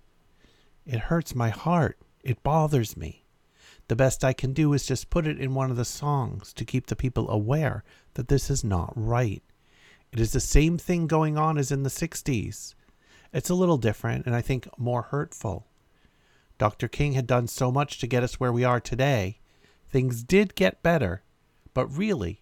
it 0.87 0.99
hurts 0.99 1.35
my 1.35 1.51
heart. 1.51 1.99
It 2.25 2.43
bothers 2.43 2.97
me. 2.97 3.27
The 3.89 3.97
best 3.97 4.25
I 4.25 4.33
can 4.33 4.55
do 4.55 4.73
is 4.73 4.87
just 4.87 5.11
put 5.11 5.27
it 5.27 5.39
in 5.39 5.55
one 5.55 5.71
of 5.71 5.77
the 5.77 5.85
songs 5.85 6.55
to 6.55 6.65
keep 6.65 6.87
the 6.87 6.97
people 6.97 7.29
aware 7.29 7.85
that 8.15 8.29
this 8.29 8.49
is 8.49 8.65
not 8.65 8.95
right. 8.97 9.43
It 10.11 10.19
is 10.19 10.33
the 10.33 10.41
same 10.41 10.79
thing 10.79 11.07
going 11.07 11.37
on 11.37 11.59
as 11.59 11.71
in 11.71 11.83
the 11.83 11.91
60s. 11.91 12.75
It's 13.33 13.51
a 13.51 13.55
little 13.55 13.77
different 13.77 14.25
and 14.25 14.35
I 14.35 14.41
think 14.41 14.67
more 14.79 15.03
hurtful. 15.03 15.67
Dr. 16.57 16.89
King 16.89 17.13
had 17.13 17.27
done 17.27 17.47
so 17.47 17.71
much 17.71 17.99
to 17.99 18.07
get 18.07 18.23
us 18.23 18.41
where 18.41 18.53
we 18.53 18.65
are 18.65 18.81
today. 18.81 19.41
Things 19.91 20.23
did 20.23 20.55
get 20.55 20.83
better, 20.83 21.23
but 21.75 21.87
really, 21.95 22.41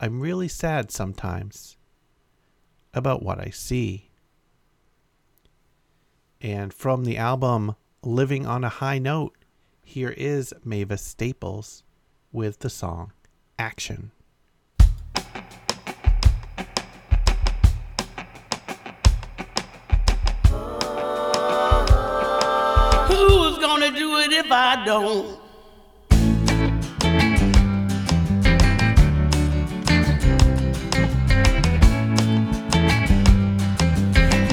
I'm 0.00 0.20
really 0.20 0.48
sad 0.48 0.90
sometimes 0.90 1.76
about 2.94 3.22
what 3.22 3.38
I 3.38 3.50
see. 3.50 4.10
And 6.40 6.72
from 6.72 7.04
the 7.04 7.18
album 7.18 7.74
Living 8.06 8.46
on 8.46 8.64
a 8.64 8.68
High 8.68 8.98
Note, 8.98 9.34
here 9.82 10.10
is 10.14 10.52
Mavis 10.62 11.00
Staples 11.00 11.82
with 12.32 12.58
the 12.58 12.68
song 12.68 13.12
Action. 13.58 14.10
Who's 23.08 23.58
gonna 23.58 23.90
do 23.90 24.18
it 24.18 24.32
if 24.32 24.52
I 24.52 24.82
don't? 24.84 25.38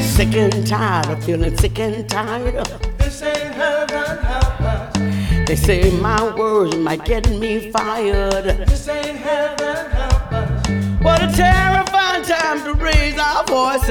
Sick 0.01 0.35
and 0.35 0.65
tired 0.65 1.09
of 1.09 1.21
feeling 1.25 1.57
sick 1.57 1.77
and 1.79 2.09
tired 2.09 2.55
of. 2.55 2.90
This 3.21 3.37
ain't 3.37 3.53
heaven, 3.53 4.17
help 4.25 4.61
us. 4.61 4.97
They 5.47 5.55
say 5.55 5.91
my 5.99 6.33
words 6.35 6.75
might 6.75 7.05
get 7.05 7.29
me 7.29 7.69
fired. 7.69 8.45
This 8.65 8.87
ain't 8.87 9.15
heaven, 9.15 9.91
help 9.91 10.31
us. 10.33 10.67
What 11.03 11.21
a 11.21 11.27
terrifying 11.31 12.23
time 12.23 12.63
to 12.63 12.73
raise 12.83 13.19
our 13.19 13.45
voices. 13.45 13.89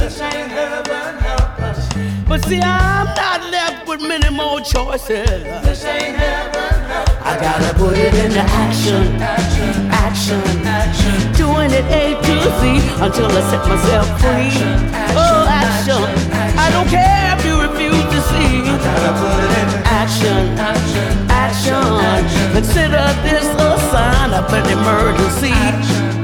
This 0.00 0.20
ain't 0.20 0.50
heaven, 0.50 1.14
help 1.22 1.60
us. 1.62 1.88
But 2.26 2.44
see, 2.46 2.58
I'm 2.58 3.06
not 3.14 3.48
left 3.52 3.86
with 3.86 4.00
many 4.02 4.30
more 4.34 4.60
choices. 4.60 5.30
This 5.62 5.84
ain't 5.84 6.16
heaven, 6.16 6.82
help 6.90 7.08
us. 7.08 7.22
I 7.24 7.40
gotta 7.40 7.78
put 7.78 7.96
it 7.96 8.12
into 8.14 8.40
action, 8.40 9.14
Action, 9.22 9.90
action, 9.92 10.66
action. 10.66 11.32
doing 11.34 11.70
it 11.70 11.84
A 11.86 12.18
to 12.20 12.34
Z 12.58 12.64
until 12.98 13.26
I 13.30 13.42
set 13.48 13.62
myself 13.68 14.06
free. 14.20 14.50
Oh, 15.14 15.46
action, 15.48 16.02
I 16.58 16.68
don't 16.72 16.88
care 16.88 17.22
see. 18.28 18.62
Gotta 18.62 19.12
put 19.20 19.38
it 19.44 19.52
into 19.62 19.82
Action, 20.02 20.58
action, 20.58 21.30
action, 21.30 22.52
consider 22.52 23.04
this 23.22 23.46
a 23.54 23.78
sign 23.90 24.34
of 24.34 24.52
an 24.52 24.66
emergency. 24.78 25.52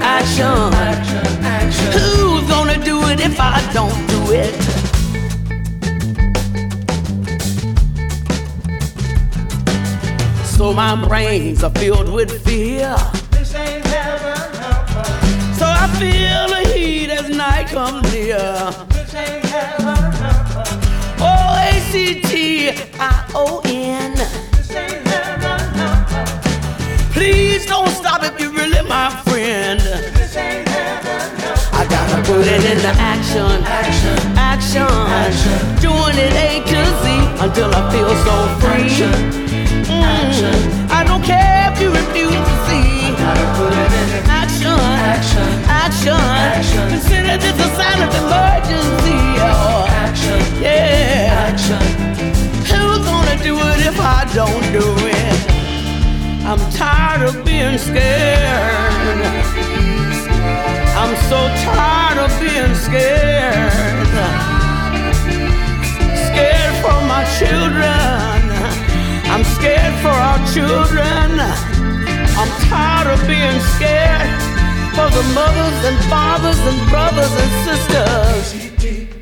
Action, 0.02 0.74
action, 0.74 1.44
action. 1.44 1.92
who's 1.92 2.48
gonna 2.48 2.82
do 2.84 2.96
it 3.08 3.20
if 3.20 3.38
I 3.40 3.60
don't 3.72 4.06
do 4.08 4.32
it? 4.32 4.54
So 10.56 10.72
my 10.72 10.96
brains 11.06 11.62
are 11.62 11.70
filled 11.70 12.12
with 12.12 12.44
fear. 12.44 12.96
This 13.30 13.54
ain't 13.54 13.84
heaven, 13.86 14.54
help 14.58 14.96
us. 14.96 15.58
So 15.58 15.66
I 15.66 15.86
feel 16.00 16.48
the 16.48 16.68
heat 16.74 17.10
as 17.10 17.28
night 17.28 17.68
comes 17.68 18.12
near. 18.12 18.87
C 21.90 22.20
T 22.20 22.68
I 23.00 23.24
O 23.34 23.62
N. 23.64 24.12
Please 27.12 27.64
don't 27.64 27.88
stop 27.88 28.22
if 28.22 28.38
you're 28.38 28.52
really 28.52 28.86
my 28.86 29.08
friend. 29.24 29.80
I 31.72 31.86
gotta 31.88 32.22
put 32.28 32.46
it 32.46 32.62
into 32.72 32.92
action, 33.00 33.64
Action, 33.64 34.18
action, 34.36 34.82
Action. 34.84 35.58
doing 35.80 36.16
it 36.20 36.34
A 36.36 36.60
to 36.68 36.80
Z 37.00 37.04
until 37.44 37.70
I 37.74 37.80
feel 37.90 38.12
so 38.26 38.36
free. 38.60 38.92
Mm. 39.88 40.90
I 40.90 41.04
don't 41.04 41.24
care 41.24 41.72
if 41.72 41.80
you 41.80 41.88
refuse 41.90 42.36
to 42.48 42.56
see. 42.68 43.16
Action. 44.28 44.76
action, 45.70 46.12
Action. 46.12 46.88
Consider 46.90 47.38
this 47.38 47.56
a 47.58 47.68
sign 47.76 48.02
of 48.02 48.14
emergency. 48.14 48.97
Action, 50.18 50.62
yeah. 50.62 51.46
action. 51.46 51.78
Who's 52.66 53.04
gonna 53.06 53.38
do 53.40 53.54
it 53.54 53.86
if 53.86 54.00
I 54.00 54.26
don't 54.34 54.66
do 54.74 54.82
it? 55.06 55.38
I'm 56.42 56.58
tired 56.72 57.22
of 57.22 57.44
being 57.44 57.78
scared. 57.78 59.22
I'm 60.98 61.14
so 61.30 61.38
tired 61.62 62.18
of 62.18 62.34
being 62.40 62.74
scared. 62.74 64.10
Scared 66.26 66.74
for 66.82 66.98
my 67.06 67.22
children. 67.38 68.42
I'm 69.30 69.44
scared 69.44 69.94
for 70.02 70.16
our 70.28 70.40
children. 70.50 71.38
I'm 72.40 72.50
tired 72.66 73.06
of 73.14 73.20
being 73.28 73.60
scared 73.76 74.34
for 74.98 75.08
the 75.14 75.22
mothers 75.32 75.78
and 75.86 75.98
fathers 76.10 76.58
and 76.58 76.90
brothers 76.90 77.32
and 77.38 77.52
sisters. 77.68 79.17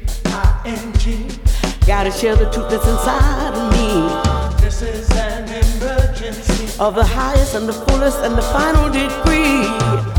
Gotta 1.86 2.10
share 2.10 2.34
the 2.34 2.50
truth 2.50 2.68
that's 2.68 2.88
inside 2.88 3.54
of 3.54 3.70
me. 3.70 4.60
This 4.60 4.82
is 4.82 5.08
an 5.12 5.44
emergency. 5.44 6.66
of 6.80 6.96
the 6.96 7.04
highest 7.04 7.54
and 7.54 7.68
the 7.68 7.72
fullest 7.72 8.18
and 8.18 8.36
the 8.36 8.42
final 8.42 8.90
degree. 8.90 10.15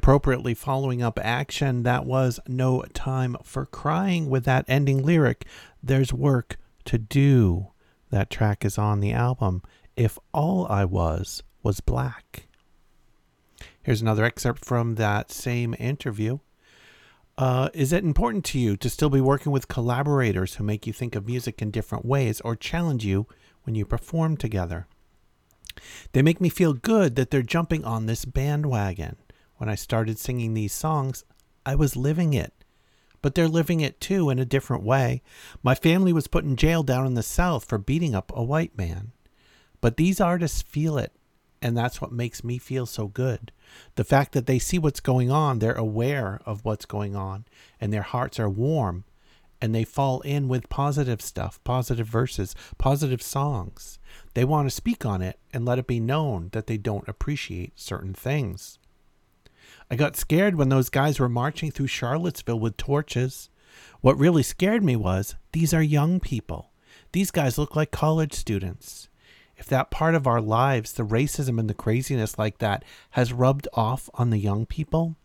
Appropriately 0.00 0.54
following 0.54 1.02
up 1.02 1.18
action, 1.18 1.82
that 1.82 2.06
was 2.06 2.40
No 2.48 2.80
Time 2.94 3.36
for 3.44 3.66
Crying 3.66 4.30
with 4.30 4.46
that 4.46 4.64
ending 4.66 5.04
lyric, 5.04 5.44
There's 5.82 6.10
Work 6.10 6.56
to 6.86 6.96
Do. 6.96 7.72
That 8.08 8.30
track 8.30 8.64
is 8.64 8.78
on 8.78 9.00
the 9.00 9.12
album, 9.12 9.62
If 9.96 10.18
All 10.32 10.66
I 10.70 10.86
Was 10.86 11.42
Was 11.62 11.80
Black. 11.80 12.48
Here's 13.82 14.00
another 14.00 14.24
excerpt 14.24 14.64
from 14.64 14.94
that 14.94 15.30
same 15.30 15.74
interview. 15.78 16.38
Uh, 17.36 17.68
is 17.74 17.92
it 17.92 18.02
important 18.02 18.46
to 18.46 18.58
you 18.58 18.78
to 18.78 18.88
still 18.88 19.10
be 19.10 19.20
working 19.20 19.52
with 19.52 19.68
collaborators 19.68 20.54
who 20.54 20.64
make 20.64 20.86
you 20.86 20.94
think 20.94 21.14
of 21.14 21.26
music 21.26 21.60
in 21.60 21.70
different 21.70 22.06
ways 22.06 22.40
or 22.40 22.56
challenge 22.56 23.04
you 23.04 23.26
when 23.64 23.74
you 23.74 23.84
perform 23.84 24.38
together? 24.38 24.86
They 26.12 26.22
make 26.22 26.40
me 26.40 26.48
feel 26.48 26.72
good 26.72 27.16
that 27.16 27.30
they're 27.30 27.42
jumping 27.42 27.84
on 27.84 28.06
this 28.06 28.24
bandwagon. 28.24 29.16
When 29.60 29.68
I 29.68 29.74
started 29.74 30.18
singing 30.18 30.54
these 30.54 30.72
songs, 30.72 31.22
I 31.66 31.74
was 31.74 31.94
living 31.94 32.32
it. 32.32 32.54
But 33.20 33.34
they're 33.34 33.46
living 33.46 33.80
it 33.80 34.00
too 34.00 34.30
in 34.30 34.38
a 34.38 34.46
different 34.46 34.84
way. 34.84 35.20
My 35.62 35.74
family 35.74 36.14
was 36.14 36.28
put 36.28 36.44
in 36.44 36.56
jail 36.56 36.82
down 36.82 37.06
in 37.06 37.12
the 37.12 37.22
South 37.22 37.66
for 37.66 37.76
beating 37.76 38.14
up 38.14 38.32
a 38.34 38.42
white 38.42 38.78
man. 38.78 39.12
But 39.82 39.98
these 39.98 40.18
artists 40.18 40.62
feel 40.62 40.96
it, 40.96 41.12
and 41.60 41.76
that's 41.76 42.00
what 42.00 42.10
makes 42.10 42.42
me 42.42 42.56
feel 42.56 42.86
so 42.86 43.08
good. 43.08 43.52
The 43.96 44.04
fact 44.04 44.32
that 44.32 44.46
they 44.46 44.58
see 44.58 44.78
what's 44.78 44.98
going 44.98 45.30
on, 45.30 45.58
they're 45.58 45.74
aware 45.74 46.40
of 46.46 46.64
what's 46.64 46.86
going 46.86 47.14
on, 47.14 47.44
and 47.78 47.92
their 47.92 48.00
hearts 48.00 48.40
are 48.40 48.48
warm, 48.48 49.04
and 49.60 49.74
they 49.74 49.84
fall 49.84 50.22
in 50.22 50.48
with 50.48 50.70
positive 50.70 51.20
stuff, 51.20 51.62
positive 51.64 52.06
verses, 52.06 52.54
positive 52.78 53.20
songs. 53.20 53.98
They 54.32 54.46
want 54.46 54.68
to 54.68 54.74
speak 54.74 55.04
on 55.04 55.20
it 55.20 55.38
and 55.52 55.66
let 55.66 55.78
it 55.78 55.86
be 55.86 56.00
known 56.00 56.48
that 56.52 56.66
they 56.66 56.78
don't 56.78 57.06
appreciate 57.06 57.78
certain 57.78 58.14
things. 58.14 58.78
I 59.90 59.96
got 59.96 60.16
scared 60.16 60.54
when 60.54 60.68
those 60.68 60.88
guys 60.88 61.18
were 61.18 61.28
marching 61.28 61.70
through 61.72 61.88
Charlottesville 61.88 62.60
with 62.60 62.76
torches. 62.76 63.50
What 64.00 64.18
really 64.18 64.44
scared 64.44 64.84
me 64.84 64.94
was 64.94 65.34
these 65.52 65.74
are 65.74 65.82
young 65.82 66.20
people. 66.20 66.70
These 67.12 67.32
guys 67.32 67.58
look 67.58 67.74
like 67.74 67.90
college 67.90 68.32
students. 68.32 69.08
If 69.56 69.66
that 69.66 69.90
part 69.90 70.14
of 70.14 70.26
our 70.26 70.40
lives, 70.40 70.92
the 70.92 71.04
racism 71.04 71.58
and 71.58 71.68
the 71.68 71.74
craziness 71.74 72.38
like 72.38 72.58
that, 72.58 72.84
has 73.10 73.32
rubbed 73.32 73.66
off 73.74 74.08
on 74.14 74.30
the 74.30 74.38
young 74.38 74.64
people, 74.64 75.16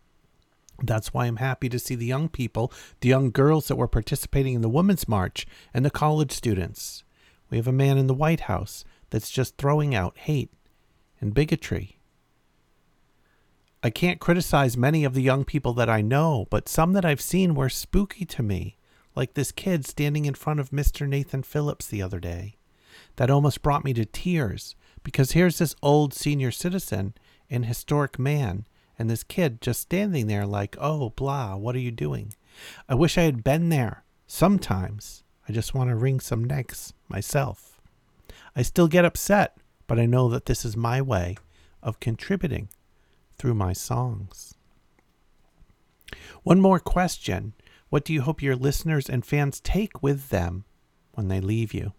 that's 0.82 1.14
why 1.14 1.26
I'm 1.26 1.36
happy 1.36 1.68
to 1.68 1.78
see 1.78 1.94
the 1.94 2.04
young 2.04 2.28
people, 2.28 2.72
the 3.00 3.08
young 3.08 3.30
girls 3.30 3.68
that 3.68 3.76
were 3.76 3.88
participating 3.88 4.54
in 4.54 4.62
the 4.62 4.68
Women's 4.68 5.08
March, 5.08 5.46
and 5.72 5.84
the 5.84 5.90
college 5.90 6.32
students. 6.32 7.04
We 7.50 7.56
have 7.56 7.68
a 7.68 7.72
man 7.72 7.98
in 7.98 8.08
the 8.08 8.14
White 8.14 8.40
House 8.40 8.84
that's 9.10 9.30
just 9.30 9.56
throwing 9.56 9.94
out 9.94 10.18
hate 10.18 10.50
and 11.20 11.32
bigotry. 11.32 11.95
I 13.86 13.90
can't 13.90 14.18
criticize 14.18 14.76
many 14.76 15.04
of 15.04 15.14
the 15.14 15.22
young 15.22 15.44
people 15.44 15.72
that 15.74 15.88
I 15.88 16.00
know, 16.00 16.48
but 16.50 16.68
some 16.68 16.92
that 16.94 17.04
I've 17.04 17.20
seen 17.20 17.54
were 17.54 17.68
spooky 17.68 18.24
to 18.24 18.42
me, 18.42 18.78
like 19.14 19.34
this 19.34 19.52
kid 19.52 19.86
standing 19.86 20.24
in 20.24 20.34
front 20.34 20.58
of 20.58 20.70
Mr. 20.70 21.06
Nathan 21.06 21.44
Phillips 21.44 21.86
the 21.86 22.02
other 22.02 22.18
day. 22.18 22.56
That 23.14 23.30
almost 23.30 23.62
brought 23.62 23.84
me 23.84 23.94
to 23.94 24.04
tears 24.04 24.74
because 25.04 25.32
here's 25.32 25.58
this 25.58 25.76
old 25.84 26.12
senior 26.12 26.50
citizen 26.50 27.14
and 27.48 27.64
historic 27.64 28.18
man, 28.18 28.66
and 28.98 29.08
this 29.08 29.22
kid 29.22 29.60
just 29.60 29.82
standing 29.82 30.26
there 30.26 30.46
like, 30.46 30.76
oh, 30.80 31.10
blah, 31.10 31.54
what 31.54 31.76
are 31.76 31.78
you 31.78 31.92
doing? 31.92 32.34
I 32.88 32.96
wish 32.96 33.16
I 33.16 33.22
had 33.22 33.44
been 33.44 33.68
there. 33.68 34.02
Sometimes 34.26 35.22
I 35.48 35.52
just 35.52 35.74
want 35.74 35.90
to 35.90 35.94
wring 35.94 36.18
some 36.18 36.42
necks 36.42 36.92
myself. 37.08 37.80
I 38.56 38.62
still 38.62 38.88
get 38.88 39.04
upset, 39.04 39.56
but 39.86 40.00
I 40.00 40.06
know 40.06 40.28
that 40.30 40.46
this 40.46 40.64
is 40.64 40.76
my 40.76 41.00
way 41.00 41.36
of 41.84 42.00
contributing 42.00 42.68
through 43.38 43.54
my 43.54 43.72
songs. 43.72 44.54
One 46.42 46.60
more 46.60 46.78
question 46.78 47.54
What 47.88 48.04
do 48.04 48.12
you 48.12 48.22
hope 48.22 48.42
your 48.42 48.56
listeners 48.56 49.08
and 49.08 49.24
fans 49.24 49.60
take 49.60 50.02
with 50.02 50.28
them 50.28 50.64
when 51.12 51.28
they 51.28 51.40
leave 51.40 51.74
you? 51.74 51.92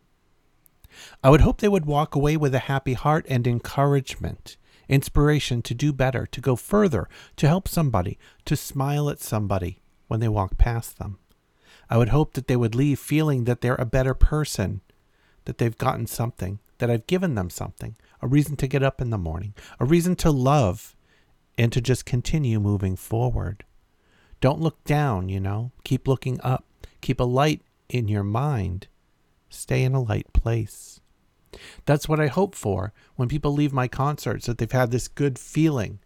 I 1.23 1.29
would 1.29 1.41
hope 1.41 1.59
they 1.59 1.67
would 1.67 1.85
walk 1.85 2.15
away 2.15 2.37
with 2.37 2.55
a 2.55 2.59
happy 2.59 2.93
heart 2.93 3.25
and 3.29 3.45
encouragement, 3.45 4.57
inspiration 4.87 5.61
to 5.63 5.73
do 5.73 5.91
better, 5.93 6.25
to 6.27 6.41
go 6.41 6.55
further, 6.55 7.07
to 7.35 7.47
help 7.47 7.67
somebody, 7.67 8.17
to 8.45 8.55
smile 8.55 9.09
at 9.09 9.19
somebody 9.19 9.81
when 10.07 10.19
they 10.19 10.27
walk 10.27 10.57
past 10.57 10.97
them. 10.97 11.19
I 11.89 11.97
would 11.97 12.09
hope 12.09 12.33
that 12.33 12.47
they 12.47 12.55
would 12.55 12.75
leave 12.75 12.99
feeling 12.99 13.45
that 13.45 13.61
they're 13.61 13.75
a 13.75 13.85
better 13.85 14.13
person, 14.13 14.81
that 15.45 15.57
they've 15.57 15.77
gotten 15.77 16.07
something, 16.07 16.59
that 16.79 16.89
I've 16.89 17.07
given 17.07 17.35
them 17.35 17.49
something, 17.49 17.95
a 18.21 18.27
reason 18.27 18.55
to 18.57 18.67
get 18.67 18.83
up 18.83 19.01
in 19.01 19.09
the 19.09 19.17
morning, 19.17 19.53
a 19.79 19.85
reason 19.85 20.15
to 20.17 20.31
love, 20.31 20.95
and 21.57 21.71
to 21.73 21.81
just 21.81 22.05
continue 22.05 22.59
moving 22.59 22.95
forward. 22.95 23.65
Don't 24.39 24.61
look 24.61 24.83
down, 24.83 25.29
you 25.29 25.39
know. 25.39 25.71
Keep 25.83 26.07
looking 26.07 26.39
up. 26.41 26.65
Keep 27.01 27.19
a 27.19 27.23
light 27.23 27.61
in 27.89 28.07
your 28.07 28.23
mind. 28.23 28.87
Stay 29.49 29.83
in 29.83 29.95
a 29.95 30.01
light 30.01 30.31
place. 30.33 30.99
That's 31.85 32.07
what 32.07 32.19
I 32.19 32.27
hope 32.27 32.53
for 32.53 32.93
when 33.15 33.29
people 33.29 33.51
leave 33.51 33.73
my 33.73 33.87
concerts, 33.87 34.45
that 34.45 34.57
they've 34.57 34.71
had 34.71 34.91
this 34.91 35.07
good 35.07 35.39
feeling 35.39 35.99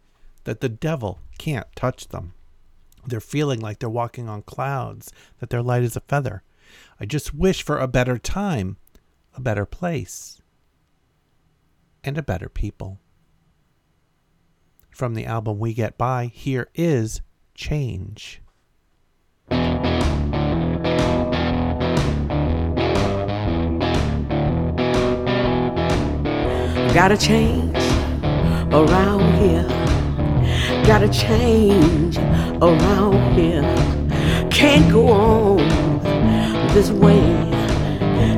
that 0.43 0.61
the 0.61 0.69
devil 0.69 1.19
can't 1.37 1.67
touch 1.75 2.07
them. 2.09 2.33
They're 3.05 3.19
feeling 3.19 3.59
like 3.59 3.79
they're 3.79 3.89
walking 3.89 4.29
on 4.29 4.43
clouds, 4.43 5.11
that 5.39 5.49
they're 5.49 5.61
light 5.61 5.83
as 5.83 5.95
a 5.95 6.01
feather. 6.01 6.43
I 6.99 7.05
just 7.05 7.33
wish 7.33 7.63
for 7.63 7.79
a 7.79 7.87
better 7.87 8.17
time, 8.17 8.77
a 9.35 9.41
better 9.41 9.65
place, 9.65 10.41
and 12.03 12.17
a 12.17 12.23
better 12.23 12.47
people. 12.47 12.99
From 15.01 15.15
the 15.15 15.25
album 15.25 15.57
We 15.57 15.73
Get 15.73 15.97
By, 15.97 16.27
here 16.27 16.69
is 16.75 17.21
Change. 17.55 18.39
Gotta 26.93 27.17
change 27.17 27.75
around 28.71 29.39
here. 29.41 29.65
Gotta 30.85 31.09
change 31.09 32.19
around 32.61 33.33
here. 33.33 33.63
Can't 34.51 34.91
go 34.91 35.07
on 35.07 35.57
this 36.75 36.91
way. 36.91 37.23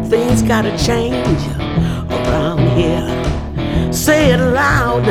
Things 0.06 0.42
gotta 0.42 0.72
change 0.78 1.46
around 2.10 2.66
here. 2.78 3.92
Say 3.92 4.32
it 4.32 4.40
loud, 4.40 5.04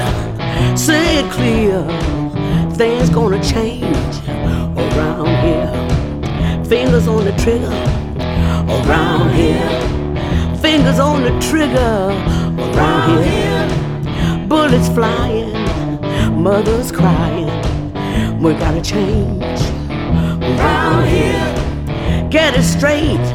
say 0.77 1.19
it 1.19 1.31
clear. 1.31 1.83
Things 2.75 3.11
gonna 3.11 3.43
change 3.43 4.17
around 4.77 5.27
here. 5.45 6.65
Fingers 6.65 7.07
on 7.07 7.25
the 7.25 7.33
trigger 7.33 7.69
around 8.69 9.31
here. 9.35 9.71
Fingers 10.59 10.99
on 10.99 11.23
the 11.23 11.39
trigger 11.41 12.11
around 12.59 13.25
here. 13.25 14.47
Bullets 14.49 14.89
flying, 14.89 15.53
mothers 16.43 16.91
crying. 16.93 17.51
We 18.43 18.55
gotta 18.55 18.81
change 18.81 19.61
around 20.43 21.07
here. 21.07 22.29
Get 22.31 22.55
it 22.57 22.65
straight. 22.65 23.27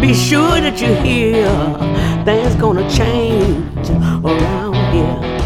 Be 0.00 0.14
sure 0.14 0.60
that 0.60 0.80
you 0.80 0.94
hear 0.94 1.48
things 2.24 2.54
gonna 2.54 2.88
change 2.90 3.90
around 4.24 4.74
here. 4.94 5.39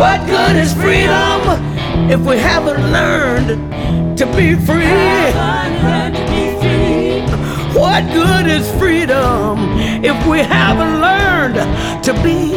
What 0.00 0.26
good 0.26 0.56
is 0.56 0.72
freedom 0.72 1.42
if 2.10 2.20
we 2.20 2.38
haven't 2.38 2.90
learned 2.90 4.16
to 4.16 4.24
be 4.34 4.54
free? 4.54 4.86
What 7.78 8.10
good 8.10 8.46
is 8.46 8.66
freedom 8.78 9.58
if 10.02 10.26
we 10.26 10.38
haven't 10.38 11.02
learned 11.02 11.56
to 12.02 12.14
be 12.22 12.52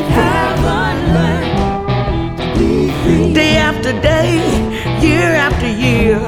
free? 3.04 3.34
Day 3.34 3.58
after 3.58 3.92
day, 4.02 4.40
year 5.02 5.36
after 5.36 5.68
year, 5.68 6.20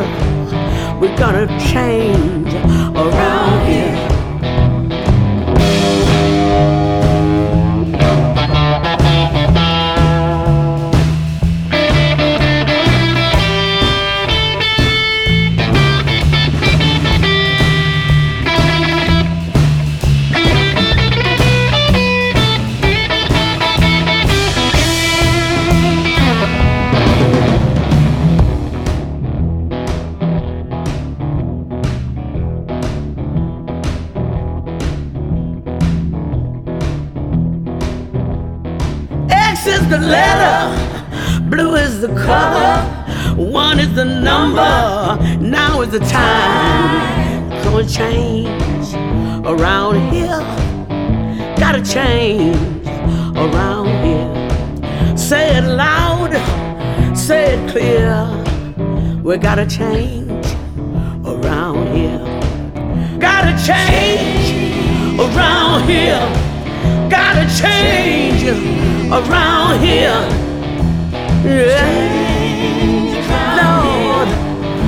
we're 0.99 1.18
gonna 1.18 1.47
change 1.72 2.53
around 2.53 3.68
here. 3.70 4.05
the 46.00 46.06
time. 46.08 47.50
Gonna 47.64 47.88
change 47.88 48.93
around 49.46 49.96
here. 50.12 50.41
Gotta 51.58 51.82
change 51.82 52.58
around 53.38 53.88
here. 54.04 55.18
Say 55.18 55.56
it 55.56 55.64
loud, 55.64 56.34
say 57.16 57.56
it 57.56 57.70
clear. 57.72 58.28
We 59.24 59.38
gotta 59.38 59.66
change 59.66 60.46
around 61.26 61.96
here. 61.96 62.26
Gotta 63.18 63.54
change 63.66 64.48
around 65.18 65.84
here. 65.88 66.28
Gotta 67.10 67.46
change 67.62 68.43
around 69.12 69.80
here. 69.80 70.20
Yeah. 71.46 72.24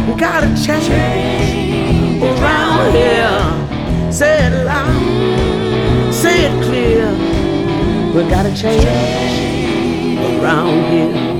We 0.08 0.14
gotta 0.16 0.48
change, 0.56 0.88
change 0.88 2.24
around 2.24 2.92
here. 2.94 4.12
Say 4.12 4.48
it 4.48 4.66
loud, 4.66 6.14
say 6.14 6.46
it 6.46 6.64
clear. 6.64 7.12
We 8.16 8.30
gotta 8.30 8.56
change, 8.56 8.84
change 8.84 10.42
around 10.42 10.92
here. 10.92 11.37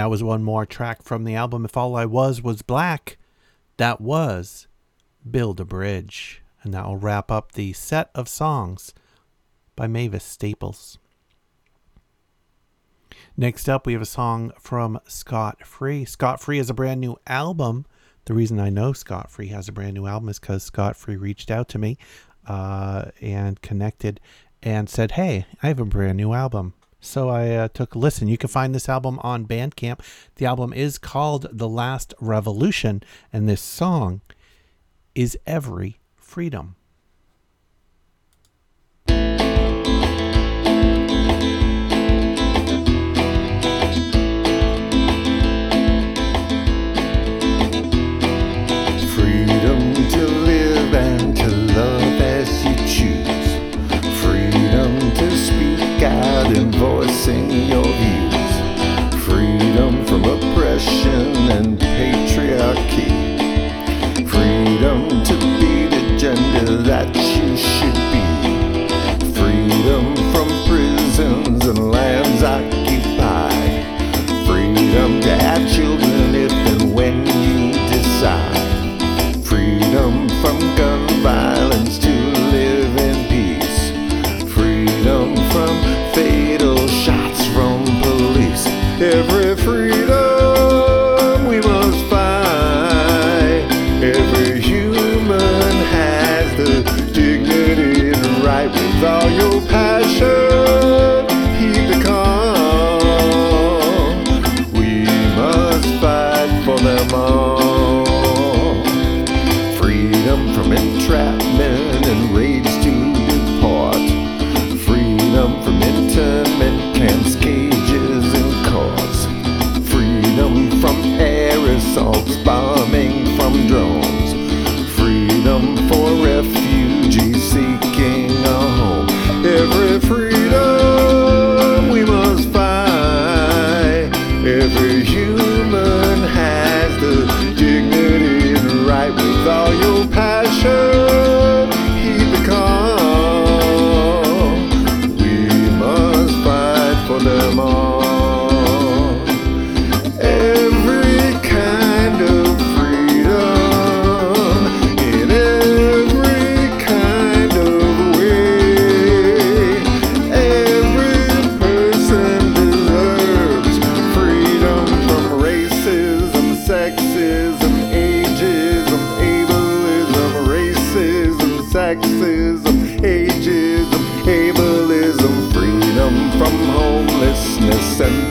that 0.00 0.08
was 0.08 0.22
one 0.22 0.42
more 0.42 0.64
track 0.64 1.02
from 1.02 1.24
the 1.24 1.34
album. 1.34 1.66
If 1.66 1.76
All 1.76 1.94
I 1.94 2.06
Was 2.06 2.40
Was 2.40 2.62
Black, 2.62 3.18
that 3.76 4.00
was 4.00 4.66
Build 5.30 5.60
a 5.60 5.66
Bridge. 5.66 6.40
And 6.62 6.72
that 6.72 6.86
will 6.86 6.96
wrap 6.96 7.30
up 7.30 7.52
the 7.52 7.74
set 7.74 8.08
of 8.14 8.26
songs 8.26 8.94
by 9.76 9.86
Mavis 9.86 10.24
Staples. 10.24 10.96
Next 13.36 13.68
up, 13.68 13.86
we 13.86 13.92
have 13.92 14.00
a 14.00 14.06
song 14.06 14.52
from 14.58 14.98
Scott 15.06 15.66
Free. 15.66 16.06
Scott 16.06 16.40
Free 16.40 16.56
has 16.56 16.70
a 16.70 16.74
brand 16.74 17.02
new 17.02 17.18
album. 17.26 17.84
The 18.24 18.32
reason 18.32 18.58
I 18.58 18.70
know 18.70 18.94
Scott 18.94 19.30
Free 19.30 19.48
has 19.48 19.68
a 19.68 19.72
brand 19.72 19.92
new 19.92 20.06
album 20.06 20.30
is 20.30 20.38
because 20.38 20.62
Scott 20.62 20.96
Free 20.96 21.16
reached 21.16 21.50
out 21.50 21.68
to 21.68 21.78
me 21.78 21.98
uh, 22.46 23.10
and 23.20 23.60
connected 23.60 24.18
and 24.62 24.88
said, 24.88 25.10
Hey, 25.10 25.44
I 25.62 25.68
have 25.68 25.78
a 25.78 25.84
brand 25.84 26.16
new 26.16 26.32
album. 26.32 26.72
So 27.00 27.28
I 27.28 27.50
uh, 27.50 27.68
took 27.68 27.94
a 27.94 27.98
listen. 27.98 28.28
You 28.28 28.38
can 28.38 28.48
find 28.48 28.74
this 28.74 28.88
album 28.88 29.18
on 29.22 29.46
Bandcamp. 29.46 30.00
The 30.36 30.46
album 30.46 30.72
is 30.72 30.98
called 30.98 31.46
The 31.50 31.68
Last 31.68 32.12
Revolution, 32.20 33.02
and 33.32 33.48
this 33.48 33.62
song 33.62 34.20
is 35.14 35.38
Every 35.46 35.98
Freedom. 36.16 36.76
Oppression 60.80 61.36
and 61.50 61.78
patriarchy. 61.78 62.29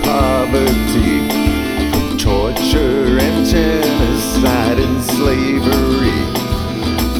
Poverty 0.04 1.28
torture 2.18 3.18
and 3.18 3.45
genocide 3.45 4.80
and 4.80 5.04
slavery. 5.04 6.20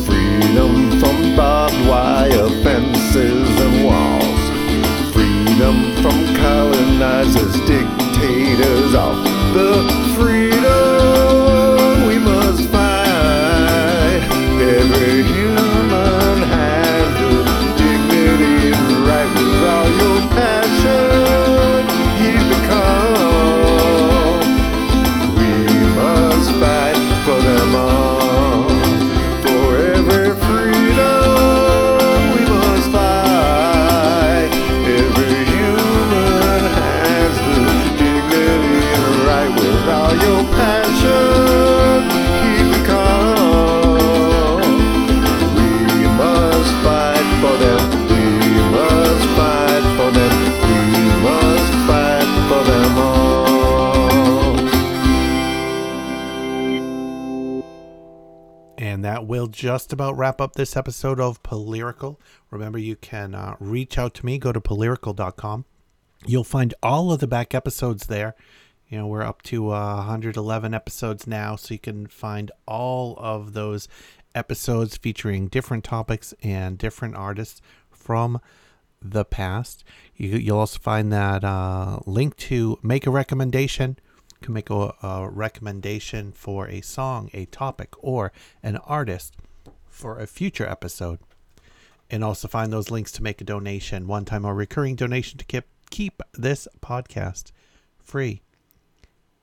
Freedom 0.06 1.00
from 1.00 1.36
barbed 1.36 1.76
wire 1.88 2.50
fences 2.64 3.50
and 3.66 3.86
walls. 3.86 4.44
Freedom 5.14 5.78
from 6.02 6.36
colonizers, 6.36 7.56
dictators 7.66 8.94
off 8.96 9.24
the 9.54 10.16
freedom 10.16 10.59
just 59.60 59.92
about 59.92 60.16
wrap 60.18 60.40
up 60.40 60.54
this 60.56 60.78
episode 60.78 61.20
of 61.20 61.44
Polyrical. 61.44 62.16
Remember, 62.50 62.80
you 62.80 62.96
can 62.96 63.36
uh, 63.36 63.58
reach 63.60 63.98
out 63.98 64.14
to 64.14 64.26
me. 64.26 64.38
Go 64.38 64.54
to 64.54 64.62
polyrical.com. 64.62 65.66
You'll 66.26 66.46
find 66.46 66.74
all 66.82 67.12
of 67.12 67.20
the 67.20 67.28
back 67.28 67.54
episodes 67.54 68.08
there. 68.08 68.36
You 68.88 69.00
know, 69.00 69.08
we're 69.08 69.22
up 69.22 69.42
to 69.44 69.72
uh, 69.72 69.96
111 69.98 70.74
episodes 70.74 71.28
now, 71.28 71.58
so 71.58 71.74
you 71.74 71.80
can 71.80 72.08
find 72.08 72.54
all 72.66 73.18
of 73.18 73.52
those 73.52 73.90
episodes 74.34 74.96
featuring 74.96 75.50
different 75.50 75.84
topics 75.84 76.34
and 76.42 76.78
different 76.78 77.18
artists 77.18 77.62
from 77.92 78.40
the 79.02 79.26
past. 79.26 79.84
You, 80.16 80.38
you'll 80.38 80.60
also 80.60 80.80
find 80.80 81.12
that 81.12 81.44
uh, 81.44 82.00
link 82.06 82.38
to 82.38 82.80
make 82.82 83.06
a 83.06 83.12
recommendation. 83.12 83.98
You 84.40 84.46
can 84.46 84.54
make 84.54 84.70
a, 84.70 84.94
a 85.04 85.30
recommendation 85.30 86.32
for 86.32 86.70
a 86.70 86.80
song, 86.80 87.30
a 87.34 87.44
topic, 87.44 87.94
or 88.00 88.32
an 88.64 88.78
artist 88.78 89.36
for 90.00 90.18
a 90.18 90.28
future 90.28 90.68
episode. 90.68 91.20
And 92.10 92.24
also 92.24 92.48
find 92.48 92.74
those 92.74 92.90
links 92.90 93.12
to 93.14 93.24
make 93.24 93.42
a 93.42 93.44
donation, 93.44 94.08
one 94.08 94.26
time 94.26 94.46
or 94.46 94.56
recurring 94.56 94.96
donation 94.96 95.38
to 95.38 95.46
keep, 95.46 95.66
keep 95.92 96.22
this 96.34 96.68
podcast 96.82 97.52
free 98.00 98.42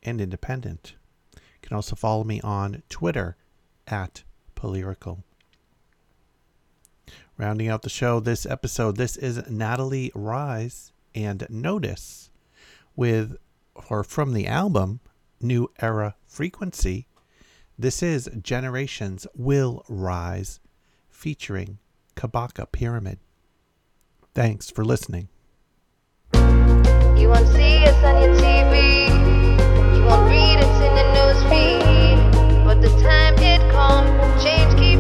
and 0.03 0.21
independent. 0.21 0.95
You 1.35 1.41
can 1.63 1.77
also 1.77 1.95
follow 1.95 2.25
me 2.25 2.41
on 2.41 2.83
Twitter 2.89 3.37
at 3.87 4.25
Polyrical. 4.57 5.23
Rounding 7.39 7.69
out 7.69 7.83
the 7.83 7.91
show 7.91 8.19
this 8.19 8.47
episode, 8.47 8.97
this 8.97 9.17
is 9.17 9.39
Nattali 9.41 10.11
Rize 10.15 10.91
and 11.15 11.41
Notis 11.51 12.31
with 12.97 13.37
or 13.91 14.03
from 14.03 14.33
the 14.33 14.47
album 14.47 15.01
New 15.41 15.71
Era 15.81 16.17
Frequency. 16.25 17.07
This 17.79 18.03
is 18.03 18.31
Generations 18.41 19.27
Will 19.35 19.85
Rise 19.87 20.61
featuring 21.11 21.77
Kabaka 22.17 22.73
Pyramid. 22.73 23.19
Thanks 24.33 24.71
for 24.71 24.83
listening. 24.83 25.29
You 26.33 27.29
won't 27.29 27.47
see 27.49 27.85
us 27.85 28.03
on 28.03 28.23
your 28.23 28.35
TV. 28.37 29.09
You 29.95 30.05
won't 30.07 30.27
read 30.27 30.57
us 30.57 30.81
in 30.81 30.95
the 30.95 31.05
news 31.13 31.43
feed. 31.53 32.65
But 32.65 32.81
the 32.81 32.89
time 33.03 33.35
it 33.41 33.61
come, 33.71 34.07
change 34.43 34.73
keeps 34.81 34.96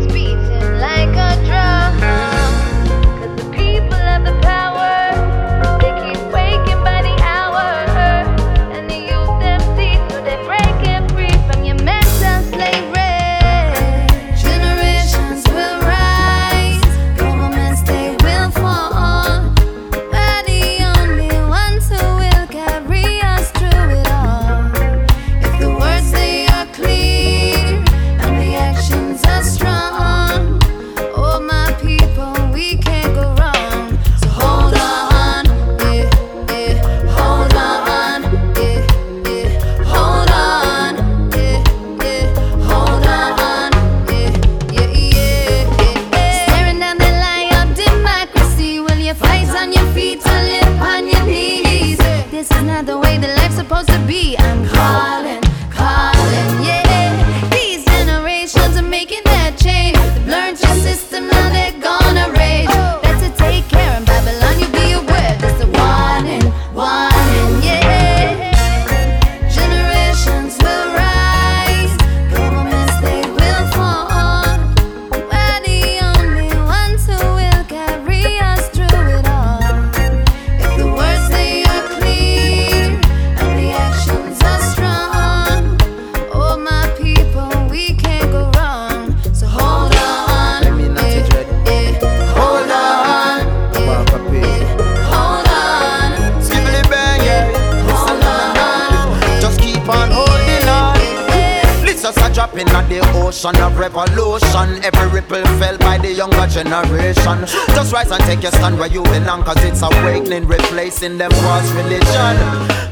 in 102.58 102.66
the 102.66 103.00
ocean 103.20 103.56
of 103.60 103.78
revolution. 103.78 104.82
Every 104.84 105.08
ripple 105.08 105.44
felt 105.58 105.80
by 105.80 105.98
the 105.98 106.12
younger 106.12 106.46
generation. 106.46 107.44
Just 107.74 107.92
rise 107.92 108.10
and 108.10 108.22
take 108.24 108.42
your 108.42 108.52
stand 108.52 108.78
where 108.78 108.88
you 108.88 109.02
belong, 109.02 109.42
cause 109.44 109.62
it's 109.64 109.82
awakening, 109.82 110.46
replacing 110.46 111.18
them 111.18 111.30
false 111.42 111.70
religion. 111.72 112.34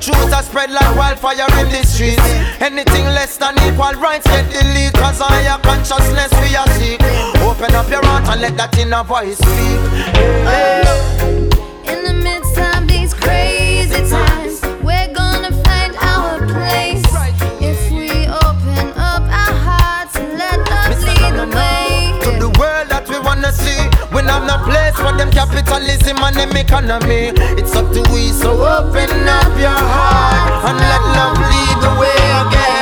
Truth 0.01 0.33
has 0.33 0.47
spread 0.47 0.71
like 0.71 0.97
wildfire 0.97 1.49
in 1.61 1.69
the 1.71 1.83
streets. 1.87 2.23
Anything 2.61 3.07
less 3.17 3.37
than 3.37 3.55
equal 3.65 3.95
rights 4.01 4.27
get 4.27 4.45
delete, 4.53 4.93
cause 4.95 5.21
your 5.21 5.59
consciousness 5.65 6.33
we 6.43 6.57
are 6.57 6.69
seek. 6.77 7.01
Open 7.43 7.75
up 7.75 7.89
your 7.89 8.05
heart 8.05 8.29
and 8.29 8.41
let 8.41 8.57
that 8.57 8.77
inner 8.79 9.05
voice 9.05 9.39
speak. 9.39 9.81
Hey. 10.45 11.43
Babylon 24.25 24.49
have 24.49 24.61
no 24.61 24.64
place 24.64 24.97
for 24.97 25.16
them 25.16 25.31
capitalism 25.31 26.16
and 26.18 26.37
them 26.37 26.57
economy. 26.57 27.33
It's 27.59 27.75
up 27.75 27.93
to 27.93 28.01
we, 28.12 28.31
so 28.31 28.53
open 28.53 29.29
up 29.29 29.59
your 29.59 29.70
heart 29.70 30.64
and 30.64 30.79
let 30.79 31.03
love 31.16 31.39
lead 31.39 31.83
the 31.83 32.01
way 32.01 32.49
again. 32.49 32.74